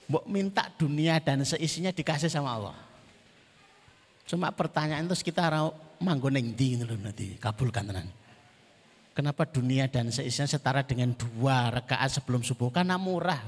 Mbok 0.05 0.25
minta 0.29 0.69
dunia 0.77 1.17
dan 1.17 1.41
seisinya 1.41 1.89
dikasih 1.89 2.29
sama 2.29 2.53
Allah. 2.53 2.77
Cuma 4.29 4.53
pertanyaan 4.53 5.09
itu 5.09 5.33
kita 5.33 5.49
manggoneng 5.97 6.53
di 6.53 6.77
nanti 6.77 7.33
kabulkan 7.41 7.89
tenan. 7.89 8.13
Kenapa 9.17 9.49
dunia 9.49 9.89
dan 9.89 10.13
seisinya 10.13 10.45
setara 10.45 10.85
dengan 10.85 11.17
dua 11.17 11.73
rakaat 11.73 12.21
sebelum 12.21 12.45
subuh? 12.45 12.69
Karena 12.69 12.93
murah. 13.01 13.41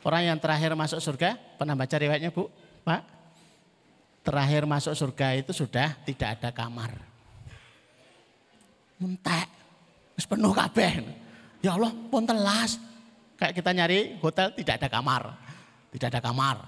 Orang 0.00 0.24
yang 0.24 0.40
terakhir 0.40 0.72
masuk 0.72 1.04
surga, 1.04 1.36
pernah 1.60 1.76
baca 1.76 1.96
riwayatnya 2.00 2.32
Bu? 2.32 2.48
Pak? 2.82 3.02
Terakhir 4.20 4.68
masuk 4.68 4.92
surga 4.92 5.36
itu 5.40 5.52
sudah 5.56 5.96
tidak 6.04 6.38
ada 6.38 6.50
kamar 6.52 7.10
mentek. 9.00 9.48
Penuh 10.20 10.52
kabeh. 10.52 11.00
Ya 11.64 11.72
Allah, 11.72 11.90
pun 12.12 12.28
telas. 12.28 12.76
Kayak 13.40 13.56
kita 13.56 13.70
nyari 13.72 14.20
hotel 14.20 14.52
tidak 14.52 14.84
ada 14.84 14.88
kamar. 14.92 15.32
Tidak 15.88 16.06
ada 16.12 16.20
kamar. 16.20 16.60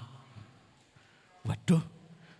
Waduh, 1.45 1.83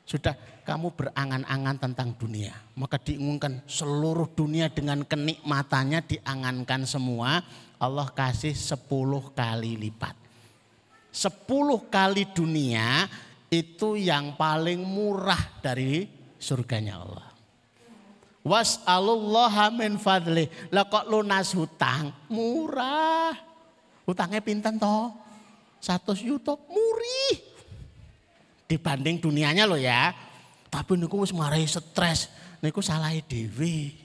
sudah 0.09 0.34
kamu 0.65 0.89
berangan-angan 0.97 1.78
tentang 1.78 2.17
dunia. 2.17 2.57
Maka 2.74 2.97
diumumkan 2.97 3.61
seluruh 3.69 4.26
dunia 4.34 4.74
dengan 4.74 5.05
kenikmatannya 5.05 6.01
diangankan 6.01 6.82
semua. 6.89 7.45
Allah 7.78 8.09
kasih 8.09 8.57
sepuluh 8.57 9.30
kali 9.38 9.78
lipat. 9.78 10.17
Sepuluh 11.13 11.78
kali 11.93 12.26
dunia 12.26 13.05
itu 13.53 13.93
yang 13.93 14.33
paling 14.33 14.81
murah 14.81 15.61
dari 15.61 16.09
surganya 16.41 16.97
Allah. 17.05 17.29
Was'alullaha 18.43 19.71
min 19.71 20.01
fadli. 20.01 20.49
Lah 20.73 20.89
kok 20.89 21.07
lunas 21.07 21.53
hutang? 21.53 22.11
Murah. 22.27 23.31
Hutangnya 24.03 24.43
pinten 24.43 24.75
toh? 24.81 25.13
Satu 25.79 26.11
juta 26.17 26.57
murih. 26.67 27.39
Dibanding 28.67 29.21
dunianya 29.21 29.63
loh 29.63 29.79
ya. 29.79 30.11
Tapi 30.67 30.97
niku 30.99 31.23
wis 31.23 31.31
marahi 31.31 31.69
stres. 31.69 32.27
Niku 32.59 32.83
salah 32.83 33.13
dewi. 33.23 33.95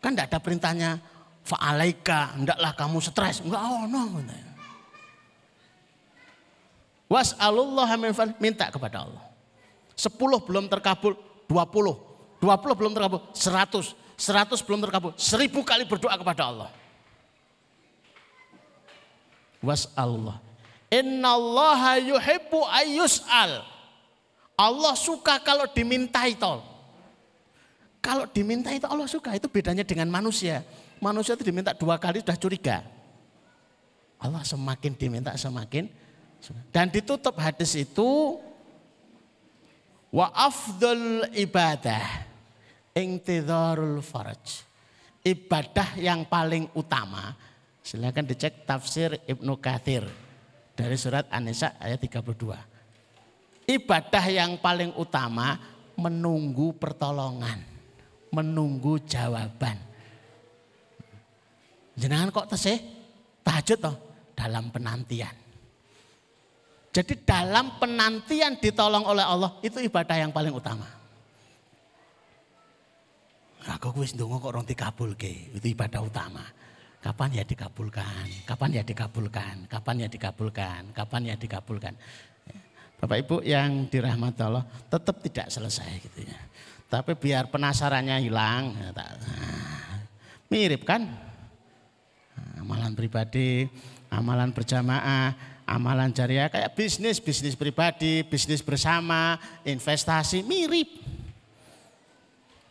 Kan 0.00 0.14
tidak 0.14 0.30
ada 0.32 0.38
perintahnya 0.38 0.90
fa'alaika, 1.44 2.38
ndaklah 2.38 2.72
kamu 2.78 2.98
stres. 3.02 3.42
Enggak 3.42 3.60
ono. 3.60 4.02
Oh, 4.22 4.45
Was'alullah 7.06 7.86
minta 8.42 8.66
kepada 8.70 9.06
Allah. 9.06 9.24
Sepuluh 9.94 10.42
belum 10.42 10.66
terkabul, 10.66 11.14
dua 11.46 11.64
puluh. 11.64 11.96
Dua 12.42 12.58
puluh 12.60 12.74
belum 12.74 12.92
terkabul, 12.92 13.22
seratus. 13.32 13.94
Seratus 14.16 14.64
belum 14.64 14.80
terkabul, 14.80 15.12
seribu 15.20 15.60
kali 15.60 15.84
berdoa 15.84 16.16
kepada 16.16 16.48
Allah. 16.48 16.70
Was'alullah. 19.60 20.40
Innallaha 20.88 22.00
yuhibbu 22.00 22.64
ayyus'al. 22.64 23.60
Allah 24.56 24.94
suka 24.96 25.36
kalau 25.44 25.68
dimintai 25.68 26.32
tol. 26.32 26.64
Kalau 28.00 28.24
diminta 28.24 28.72
itu 28.72 28.88
Allah 28.88 29.04
suka, 29.04 29.36
itu 29.36 29.52
bedanya 29.52 29.84
dengan 29.84 30.08
manusia. 30.08 30.64
Manusia 30.96 31.36
itu 31.36 31.44
diminta 31.44 31.76
dua 31.76 32.00
kali 32.00 32.24
sudah 32.24 32.38
curiga. 32.40 32.86
Allah 34.16 34.40
semakin 34.48 34.96
diminta 34.96 35.36
semakin 35.36 35.92
dan 36.70 36.92
ditutup 36.92 37.34
hadis 37.40 37.74
itu 37.74 38.38
wa 40.14 40.30
afdal 40.32 41.28
ibadah 41.34 42.26
intidharul 42.96 44.00
faraj. 44.00 44.64
Ibadah 45.26 45.98
yang 45.98 46.22
paling 46.24 46.70
utama 46.78 47.34
silakan 47.82 48.30
dicek 48.30 48.62
tafsir 48.62 49.18
Ibnu 49.26 49.58
Kathir 49.58 50.06
dari 50.72 50.94
surat 50.94 51.26
An-Nisa 51.28 51.74
ayat 51.82 51.98
32. 51.98 53.66
Ibadah 53.66 54.24
yang 54.30 54.62
paling 54.62 54.94
utama 54.94 55.58
menunggu 55.98 56.76
pertolongan, 56.78 57.58
menunggu 58.30 59.02
jawaban. 59.02 59.74
Jenengan 61.96 62.30
kok 62.30 62.54
tesih 62.54 62.78
tahajud 63.42 63.78
toh 63.80 63.96
dalam 64.36 64.70
penantian. 64.70 65.45
Jadi 66.96 67.12
dalam 67.28 67.76
penantian 67.76 68.56
ditolong 68.56 69.04
oleh 69.04 69.20
Allah 69.20 69.52
itu 69.60 69.84
ibadah 69.84 70.16
yang 70.16 70.32
paling 70.32 70.48
utama. 70.48 70.88
Aku 73.68 73.92
wis 74.00 74.16
ndonga 74.16 74.40
kok 74.40 74.56
orang 74.56 74.64
dikabulke, 74.64 75.52
itu 75.52 75.66
ibadah 75.76 76.00
utama. 76.00 76.40
Kapan 77.04 77.36
ya 77.36 77.44
dikabulkan? 77.44 78.48
Kapan 78.48 78.80
ya 78.80 78.82
dikabulkan? 78.86 79.68
Kapan 79.68 79.96
ya 80.00 80.08
dikabulkan? 80.08 80.82
Kapan 80.96 81.20
ya 81.28 81.34
dikabulkan? 81.36 81.94
Bapak 82.96 83.16
Ibu 83.28 83.36
yang 83.44 83.92
dirahmati 83.92 84.40
Allah 84.40 84.64
tetap 84.88 85.20
tidak 85.20 85.52
selesai 85.52 86.00
gitu 86.00 86.24
ya. 86.24 86.40
Tapi 86.88 87.12
biar 87.12 87.52
penasarannya 87.52 88.24
hilang, 88.24 88.72
ya 88.72 88.90
mirip 90.48 90.88
kan? 90.88 91.04
Amalan 92.56 92.96
pribadi, 92.96 93.68
amalan 94.08 94.54
berjamaah, 94.56 95.55
amalan 95.66 96.14
jariah 96.14 96.46
kayak 96.46 96.78
bisnis, 96.78 97.18
bisnis 97.18 97.58
pribadi, 97.58 98.22
bisnis 98.22 98.62
bersama, 98.62 99.36
investasi 99.66 100.46
mirip. 100.46 100.88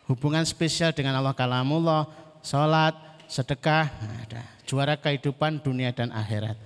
Hubungan 0.08 0.48
spesial 0.48 0.96
dengan 0.96 1.20
Allah 1.20 1.36
kalamullah, 1.36 2.08
sholat, 2.40 2.96
sedekah, 3.28 3.92
ada. 4.24 4.42
Juara 4.66 4.98
kehidupan 4.98 5.62
dunia 5.62 5.94
dan 5.94 6.10
akhirat. 6.10 6.58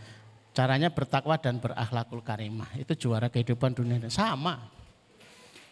Caranya 0.55 0.87
bertakwa 0.87 1.35
dan 1.35 1.59
berakhlakul 1.59 2.23
karimah. 2.23 2.69
Itu 2.79 2.95
juara 2.95 3.27
kehidupan 3.27 3.75
dunia 3.75 3.99
dan 3.99 4.11
sama. 4.11 4.59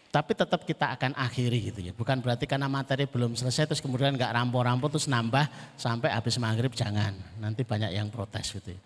Tapi 0.08 0.32
tetap 0.32 0.64
kita 0.64 0.96
akan 0.96 1.12
akhiri 1.12 1.72
gitu 1.72 1.80
ya. 1.84 1.92
Bukan 1.92 2.24
berarti 2.24 2.48
karena 2.48 2.64
materi 2.64 3.04
belum 3.04 3.36
selesai 3.36 3.68
terus 3.68 3.84
kemudian 3.84 4.16
nggak 4.16 4.32
rampo-rampo 4.32 4.88
terus 4.88 5.04
nambah 5.04 5.44
sampai 5.76 6.08
habis 6.08 6.40
maghrib 6.40 6.72
jangan. 6.72 7.12
Nanti 7.36 7.64
banyak 7.64 7.92
yang 7.92 8.08
protes 8.08 8.56
gitu 8.56 8.72
ya. 8.72 8.80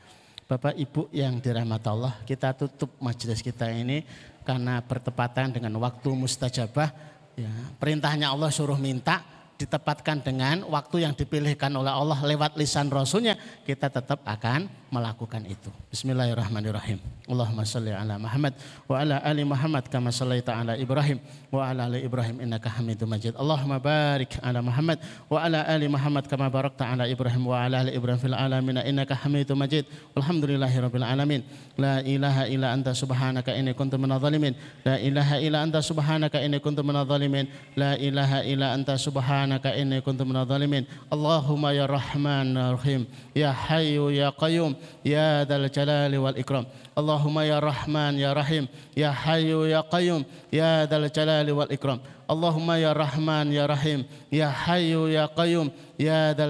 Bapak 0.47 0.75
Ibu 0.77 1.09
yang 1.15 1.39
dirahmati 1.39 1.89
Allah, 1.89 2.15
kita 2.27 2.53
tutup 2.53 2.99
majelis 2.99 3.41
kita 3.41 3.71
ini 3.71 4.03
karena 4.43 4.83
bertepatan 4.83 5.55
dengan 5.55 5.73
waktu 5.79 6.11
mustajabah. 6.13 6.91
Ya, 7.39 7.53
perintahnya 7.81 8.29
Allah 8.29 8.53
suruh 8.53 8.77
minta, 8.77 9.25
ditempatkan 9.57 10.21
dengan 10.21 10.67
waktu 10.67 11.07
yang 11.07 11.15
dipilihkan 11.15 11.71
oleh 11.73 11.95
Allah 11.95 12.19
lewat 12.21 12.59
lisan 12.59 12.91
Rasulnya, 12.91 13.39
kita 13.63 13.89
tetap 13.89 14.27
akan 14.27 14.82
melakukan 14.93 15.41
itu. 15.49 15.73
Bismillahirrahmanirrahim. 15.89 17.01
Allahumma 17.25 17.65
salli 17.65 17.97
ala 17.97 18.21
Muhammad 18.21 18.53
wa 18.85 19.01
ala 19.01 19.25
ali 19.25 19.41
Muhammad 19.41 19.89
kama 19.89 20.13
sallaita 20.13 20.53
ala 20.53 20.77
Ibrahim 20.77 21.17
wa 21.49 21.65
ala 21.65 21.89
ali 21.89 22.05
Ibrahim 22.05 22.45
innaka 22.45 22.69
Hamidum 22.69 23.09
Majid. 23.09 23.33
Allahumma 23.41 23.81
barik 23.81 24.37
ala 24.45 24.61
Muhammad 24.61 25.01
wa 25.33 25.41
ala 25.41 25.65
ali 25.65 25.89
Muhammad 25.89 26.29
kama 26.29 26.53
barakta 26.53 26.85
ala 26.85 27.09
Ibrahim 27.09 27.49
wa 27.49 27.57
ala 27.65 27.89
ali 27.89 27.97
Ibrahim 27.97 28.21
fil 28.21 28.37
alamin 28.37 28.85
innaka 28.85 29.17
Hamidum 29.17 29.57
Majid. 29.57 29.89
Alhamdulillahi 30.13 30.77
rabbil 30.85 31.07
alamin. 31.09 31.41
La 31.81 32.05
ilaha 32.05 32.45
illa 32.53 32.77
anta 32.77 32.93
subhanaka 32.93 33.57
inni 33.57 33.73
kuntu 33.73 33.97
minadh 33.97 34.21
dhalimin. 34.21 34.53
La 34.85 35.01
ilaha 35.01 35.41
illa 35.41 35.65
anta 35.65 35.81
subhanaka 35.81 36.45
inni 36.45 36.61
kuntu 36.61 36.85
minadh 36.85 37.09
dhalimin. 37.09 37.49
La 37.81 37.97
ilaha 37.97 38.45
illa 38.45 38.77
anta 38.77 39.01
subhanaka 39.01 39.73
inni 39.73 40.05
kuntu 40.05 40.29
minadh 40.29 40.45
dhalimin 40.45 40.85
Allahumma 41.09 41.73
ya 41.73 41.89
Rahman 41.89 42.55
ya 42.57 42.73
Rahim 42.77 43.03
ya 43.33 43.51
Hayyu 43.53 44.13
ya 44.13 44.29
Qayyum 44.35 44.77
ya 45.05 45.45
Dzal 45.45 45.69
Jalali 45.71 46.19
wal 46.19 46.35
Ikram 46.37 46.67
Allahumma 46.97 47.45
ya 47.45 47.61
Rahman 47.61 48.19
ya 48.19 48.35
Rahim 48.35 48.69
ya 48.95 49.13
Hayyu 49.13 49.67
ya 49.71 49.83
Qayyum 49.83 50.25
ya 50.51 50.87
Dzal 50.87 51.09
Jalali 51.11 51.53
wal 51.53 51.71
Ikram 51.71 52.01
Allahumma 52.29 52.79
ya 52.79 52.95
Rahman 52.97 53.53
ya 53.53 53.67
Rahim 53.67 54.05
ya 54.31 54.49
Hayyu 54.49 55.11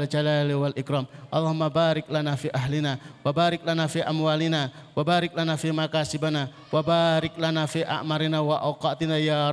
Jalali 0.08 0.54
wal 0.54 0.72
Ikram. 0.72 1.06
Allahumma 1.32 1.72
barik 1.72 2.06
lana 2.12 2.36
fi 2.36 2.52
ahlina 2.52 3.00
wa 3.24 3.32
barik 3.32 3.64
lana 3.64 3.88
fi 3.88 4.04
amwalina 4.04 4.68
wa 4.92 5.00
barik 5.00 5.32
lana 5.32 5.56
fi 5.56 5.72
makasibana 5.72 6.52
wa 6.68 6.84
barik 6.84 7.32
lana 7.40 7.64
fi 7.64 7.80
a'marina 7.80 8.44
wa 8.44 8.60
awqatina 8.60 9.16
ya 9.16 9.48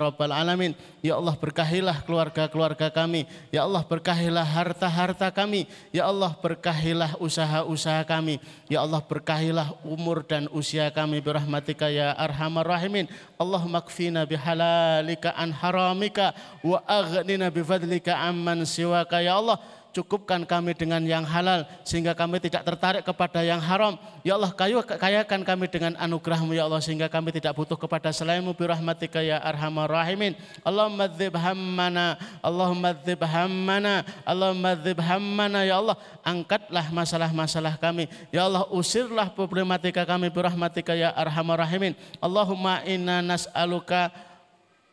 ya 0.99 1.15
Allah 1.15 1.35
berkahilah 1.39 2.03
keluarga-keluarga 2.03 2.91
kami. 2.91 3.23
Ya 3.51 3.63
Allah 3.63 3.83
berkahilah 3.87 4.43
harta-harta 4.43 5.31
kami. 5.31 5.67
Ya 5.95 6.07
Allah 6.07 6.35
berkahilah 6.35 7.15
usaha-usaha 7.19 8.03
kami. 8.03 8.43
Ya 8.67 8.83
Allah 8.83 8.99
berkahilah 8.99 9.79
umur 9.87 10.27
dan 10.27 10.51
usia 10.51 10.91
kami 10.91 11.23
birahmatika 11.23 11.87
ya 11.87 12.11
arhamar 12.19 12.67
rahimin. 12.67 13.07
Allahumma 13.39 13.79
kfina 13.79 14.27
bihalalika 14.27 15.31
an 15.39 15.55
haramika 15.55 16.35
wa 16.59 16.83
aghnina 16.83 17.47
bifadlika 17.47 18.19
amman 18.19 18.67
siwaka. 18.67 19.23
Ya 19.23 19.39
Allah 19.39 19.59
cukupkan 19.99 20.47
kami 20.47 20.71
dengan 20.71 21.03
yang 21.03 21.27
halal 21.27 21.67
sehingga 21.83 22.15
kami 22.15 22.39
tidak 22.39 22.63
tertarik 22.63 23.03
kepada 23.03 23.43
yang 23.43 23.59
haram. 23.59 23.99
Ya 24.23 24.39
Allah, 24.39 24.55
kayu 24.55 24.79
kayakan 24.79 25.43
kami 25.43 25.67
dengan 25.67 25.99
anugerahmu 25.99 26.55
ya 26.55 26.63
Allah 26.63 26.79
sehingga 26.79 27.11
kami 27.11 27.35
tidak 27.35 27.51
butuh 27.51 27.75
kepada 27.75 28.07
selainmu 28.15 28.55
birahmatika 28.55 29.19
ya 29.19 29.43
arhamar 29.43 29.91
rahimin. 29.91 30.39
Allahumma 30.63 31.11
dzib 31.11 31.35
hammana, 31.35 32.15
Allahumma 32.39 32.95
dzib 32.95 33.19
hammana, 33.27 34.07
Allahumma 34.23 34.71
dzib 34.79 34.99
hammana 35.03 35.67
ya 35.67 35.83
Allah, 35.83 35.99
angkatlah 36.23 36.87
masalah-masalah 36.95 37.75
kami. 37.75 38.07
Ya 38.31 38.47
Allah, 38.47 38.63
usirlah 38.71 39.27
problematika 39.35 40.07
kami 40.07 40.31
birahmatika 40.31 40.95
ya 40.95 41.11
arhamar 41.11 41.59
rahimin. 41.59 41.91
Allahumma 42.23 42.79
inna 42.87 43.19
nas'aluka 43.19 44.28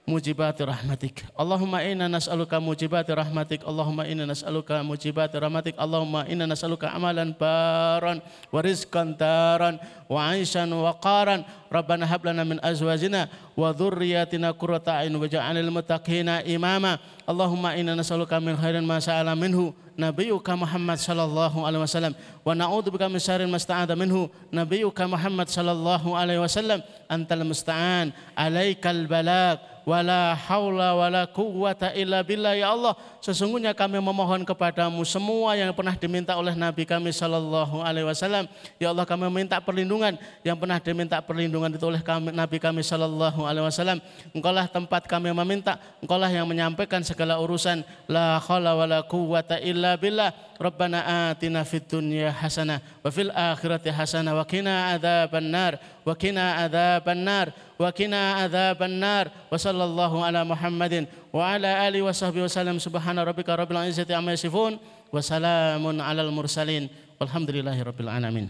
mujibati 0.07 0.62
rahmatik. 0.62 1.26
Allahumma 1.34 1.82
inna 1.82 2.07
nas'aluka 2.07 2.62
mujibati 2.62 3.11
rahmatik. 3.11 3.66
Allahumma 3.66 4.07
inna 4.07 4.22
nas'aluka 4.22 4.78
mujibati 4.86 5.34
rahmatik. 5.34 5.74
Allahumma 5.74 6.22
inna 6.30 6.46
nas'aluka 6.46 6.94
amalan 6.94 7.34
baran 7.34 8.22
wa 8.54 8.59
rizqan 8.62 9.18
taran 9.18 9.82
wa 10.07 10.30
aishan 10.30 10.70
wa 10.70 10.94
qaran. 11.02 11.42
Rabbana 11.66 12.07
hab 12.07 12.22
lana 12.22 12.46
min 12.46 12.62
azwajina 12.62 13.26
wa 13.59 13.74
dhurriyyatina 13.74 14.54
qurrata 14.54 15.02
a'yun 15.02 15.18
waj'alna 15.18 15.74
muttaqina 15.74 16.46
imama. 16.46 17.02
Allahumma 17.26 17.74
inna 17.74 17.98
nas'aluka 17.98 18.38
min 18.38 18.54
khairin 18.54 18.86
ma 18.86 19.02
sa'ala 19.02 19.34
minhu 19.34 19.74
نبيك 19.99 20.49
محمد 20.49 20.97
صلى 20.97 21.24
الله 21.24 21.67
عليه 21.67 21.80
وسلم 21.80 22.13
ونعوذ 22.45 22.86
بك 22.89 23.03
من 23.03 23.19
شر 23.19 23.45
ما 23.45 23.55
استعاذ 23.55 23.95
منه 23.95 24.30
نبيك 24.53 25.01
محمد 25.01 25.49
صلى 25.49 25.72
الله 25.72 26.17
عليه 26.17 26.39
وسلم 26.41 26.80
أنت 27.11 27.30
المستعان 27.34 28.11
عليك 28.38 28.88
البلاغ 28.88 29.57
wala 29.82 30.38
haula 30.38 30.93
wala 30.93 31.26
quwwata 31.26 31.93
illa 31.97 32.22
billah 32.22 32.53
ya 32.53 32.69
Allah 32.74 32.93
sesungguhnya 33.17 33.74
kami 33.74 33.97
memohon 33.97 34.45
kepadamu 34.45 35.01
semua 35.01 35.57
yang 35.57 35.74
pernah 35.74 35.97
diminta 35.97 36.38
oleh 36.38 36.53
Nabi 36.53 36.86
kami 36.86 37.09
sallallahu 37.09 37.82
alaihi 37.82 38.05
wasallam 38.05 38.45
ya 38.78 38.93
Allah 38.93 39.09
kami 39.09 39.26
meminta 39.30 39.57
perlindungan 39.57 40.17
yang 40.45 40.57
pernah 40.57 40.78
diminta 40.78 41.17
perlindungan 41.17 41.74
itu 41.74 41.86
oleh 41.86 42.01
kami, 42.05 42.30
Nabi 42.30 42.57
kami 42.61 42.86
sallallahu 42.86 43.41
alaihi 43.41 43.65
wasallam 43.65 43.97
engkaulah 44.38 44.69
tempat 44.69 45.09
kami 45.09 45.34
meminta 45.34 45.82
engkaulah 45.97 46.30
yang 46.30 46.45
menyampaikan 46.45 47.01
segala 47.01 47.41
urusan 47.41 47.82
la 48.05 48.38
haula 48.38 48.78
wala 48.78 49.01
quwwata 49.01 49.57
illa 49.65 49.84
billah. 49.95 50.34
Rabbana 50.59 51.30
atina 51.30 51.62
fid 51.62 51.87
dunya 51.87 52.34
hasanah 52.34 52.82
wa 53.05 53.12
fil 53.14 53.30
akhirati 53.30 53.95
hasanah 53.95 54.34
wa 54.34 54.43
qina 54.43 54.99
adzaban 54.99 55.53
nar 55.53 55.78
wa 56.03 56.16
qina 56.16 56.66
adzaban 56.66 57.22
nar 57.22 57.53
wa 57.78 57.93
qina 57.93 58.43
adzaban 58.43 58.97
nar 58.99 59.30
wa 59.47 59.55
sallallahu 59.55 60.24
ala 60.24 60.43
Muhammadin 60.43 61.07
wa 61.30 61.47
ala 61.55 61.87
alihi 61.87 62.03
wa 62.03 62.11
sahbihi 62.11 62.49
wasallam 62.49 62.80
subhana 62.82 63.22
rabbika 63.22 63.53
rabbil 63.55 63.84
izzati 63.87 64.16
amma 64.16 64.32
yasifun 64.34 64.80
wa 65.12 65.20
salamun 65.20 66.03
alal 66.03 66.32
mursalin. 66.34 66.91
Walhamdulillahi 67.20 67.80
rabbil 67.87 68.11
alamin. 68.11 68.49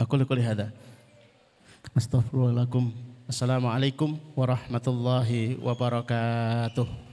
Aku 0.00 0.16
qouli 0.16 0.40
hadza 0.40 0.72
astaghfirullahaladzim 1.96 2.92
Assalamualaikum 3.30 4.18
warahmatullahi 4.34 5.60
wabarakatuh 5.60 7.09